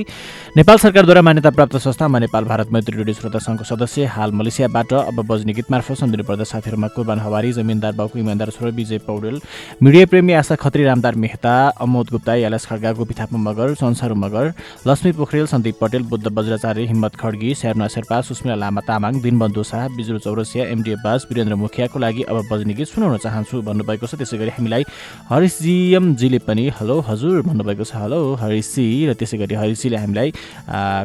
[0.57, 5.21] नेपाल सरकारद्वारा मान्यता प्राप्त संस्थामा नेपाल भारत मैत्री रेडियो श्रोता सङ्घको सदस्य हाल मलेसियाबाट अब
[5.29, 9.39] बज्ने गीत मार्फत सम्झिनु पर्दा साथीहरूमा कुर्बान हवारी जमिनदार बाबु इमान्दार छोरा विजय पौडेल
[9.83, 11.53] मिडिया प्रेमी आशा खत्री रामदार मेहता
[11.85, 14.53] अमोद गुप्ता यालस खड्गा गोपी थापा मगर संसार मगर
[14.87, 19.87] लक्ष्मी पोखरेल सन्दीप पटेल बुद्ध वज्राचार्य हिम्मत खड्गी शेर्ना शेर्पा सुस्मिला लामा तामाङ दिनबन्धु शाह
[19.97, 24.37] बिजुल चौरसिया एमडी अब्बास वीरेन्द्र मुखियाको लागि अब बज्ने गीत सुनाउन चाहन्छु भन्नुभएको छ। त्यसै
[24.37, 24.83] गरी हामीलाई
[25.31, 30.29] हरिशजीएमजीले पनि हेलो हजुर भन्नुभएको छ। हेलो हरिशजी र त्यसै गरी हरिशजीले हामीलाई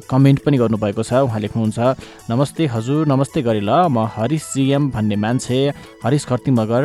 [0.09, 1.79] कमेन्ट पनि गर्नुभएको छ। उहाँ लेख्नुहुन्छ
[2.31, 5.59] नमस्ते हजुर। नमस्ते गरे ल। म हरिश जिएम भन्ने मान्छे
[6.05, 6.83] हरिश खर्ती मगर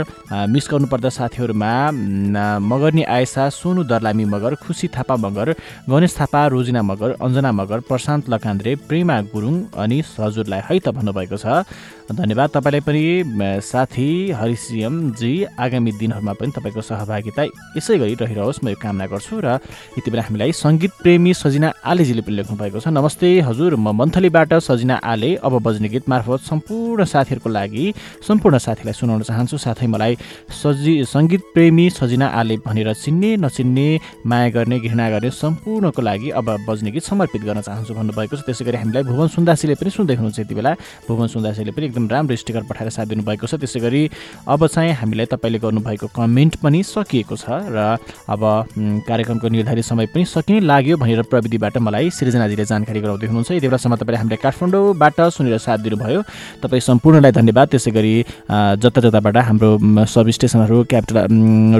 [0.50, 1.72] मिस गर्नुपर्दा साथीहरूमा
[2.62, 5.54] मगर्नी आयसा सोनु दर्लामी मगर खुसी थापा मगर
[5.90, 11.38] गणेश थापा रोजिना मगर अञ्जना मगर प्रशान्त लकान्द्रे प्रेमा गुरुङ अनि हजुरलाई है त भन्नुभएको
[11.38, 11.46] छ।
[12.08, 13.04] धन्यवाद तपाईँलाई पनि
[13.62, 17.44] साथी हरिश जिएमजी आगामी दिनहरूमा पनि तपाईँको सहभागिता
[17.76, 19.60] यसै गरी रहिरहोस् म यो कामना गर्छु र
[20.00, 24.54] यति बेला हामीलाई सङ्गीत प्रेमी सजिना आलेजीले पनि लेख्नु भएको छ। नमस्ते हजुर म मन्थलीबाट
[24.64, 27.86] सजिना आले अब बज्ने गीत मार्फत सम्पूर्ण साथीहरूको लागि
[28.28, 30.18] सम्पूर्ण साथीलाई सुनाउन चाहन्छु। साथै मलाई
[30.52, 33.88] सजि सङ्गीत प्रेमी सजिना आले भनेर चिन्ने नचिन्ने
[34.26, 38.66] माया गर्ने घृणा गर्ने सम्पूर्णको लागि अब बज्ने गीत समर्पित गर्न चाहन्छु भन्नुभएको छ। त्यसै
[38.66, 40.72] गरी हामीलाई भुवन सुन्दासीले पनि सुन्दै हुनुहुन्छ यति बेला।
[41.08, 44.02] भुवन सुन्दासीले पनि एकदम राम्रो स्टिकर पठाएर साथ दिनुभएको छ। त्यसै गरी
[44.48, 47.46] अब चाहिँ हामीलाई तपाईँले गर्नुभएको कमेन्ट पनि सकिएको छ
[47.76, 47.98] र
[48.30, 48.42] अब
[49.08, 53.96] कार्यक्रमको निर्धारित समय पनि सकिने लाग्यो भनेर प्रविधिबाट मलाई सृजनाजीले जानकारी गराउँदै हुनुहुन्छ। यति बेलासम्म
[53.96, 56.22] तपाईँले हामीलाई काठमाडौँबाट सुनेर साथ दिनु दिनुभयो
[56.62, 58.16] तपाईँ सम्पूर्णलाई धन्यवाद। त्यसै गरी
[58.78, 59.72] जता जताबाट हाम्रो
[60.06, 61.18] सब स्टेसनहरू capital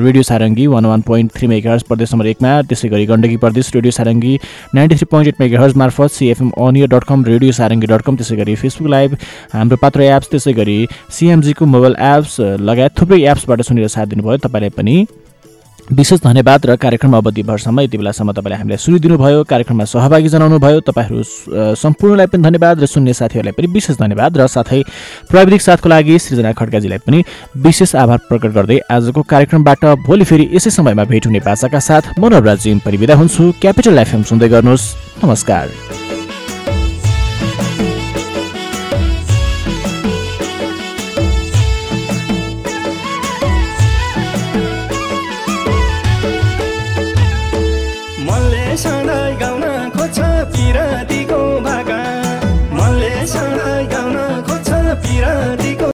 [0.04, 3.92] radio Sarangi one one point three mega प्रदेश नम्बर एकमा त्यसै गरी गण्डकी प्रदेश radio
[3.92, 4.34] Sarangi
[4.76, 8.36] ninety three point eight mega मार्फत CFM on air dot com radio Sarangi dot com त्यसै
[8.42, 9.18] गरी फेसबुक लाइभ
[9.54, 10.80] हाम्रो पात्र एप्स त्यसै गरी
[11.20, 12.40] सिएमजीको मोबाइल एप्स
[12.70, 14.96] लगायत थुप्रै एप्सबाट सुनेर साथ दिनुभयो। तपाईँलाई पनि
[15.88, 20.80] विशेष धन्यवाद र कार्यक्रम अवधिभरसम्म यति बेलासम्म तपाईँले हामीलाई सुनिदिनु भयो कार्यक्रममा सहभागी जनाउनु भयो
[20.84, 24.82] तपाईँहरू सम्पूर्णलाई पनि धन्यवाद र सुन्ने साथीहरूलाई पनि विशेष धन्यवाद र साथै
[25.32, 27.24] प्राविधिक साथको लागि सृजना खड्काजीलाई पनि
[27.64, 32.60] विशेष आभार प्रकट गर्दै आजको कार्यक्रमबाट भोलि फेरि यसै समयमा भेट हुने बाचाका साथ मनोराज
[32.64, 36.07] जिम परिविदा हुन्छु। क्यापिटल एफएम सुन्दै गर्नुहोस्। नमस्कार।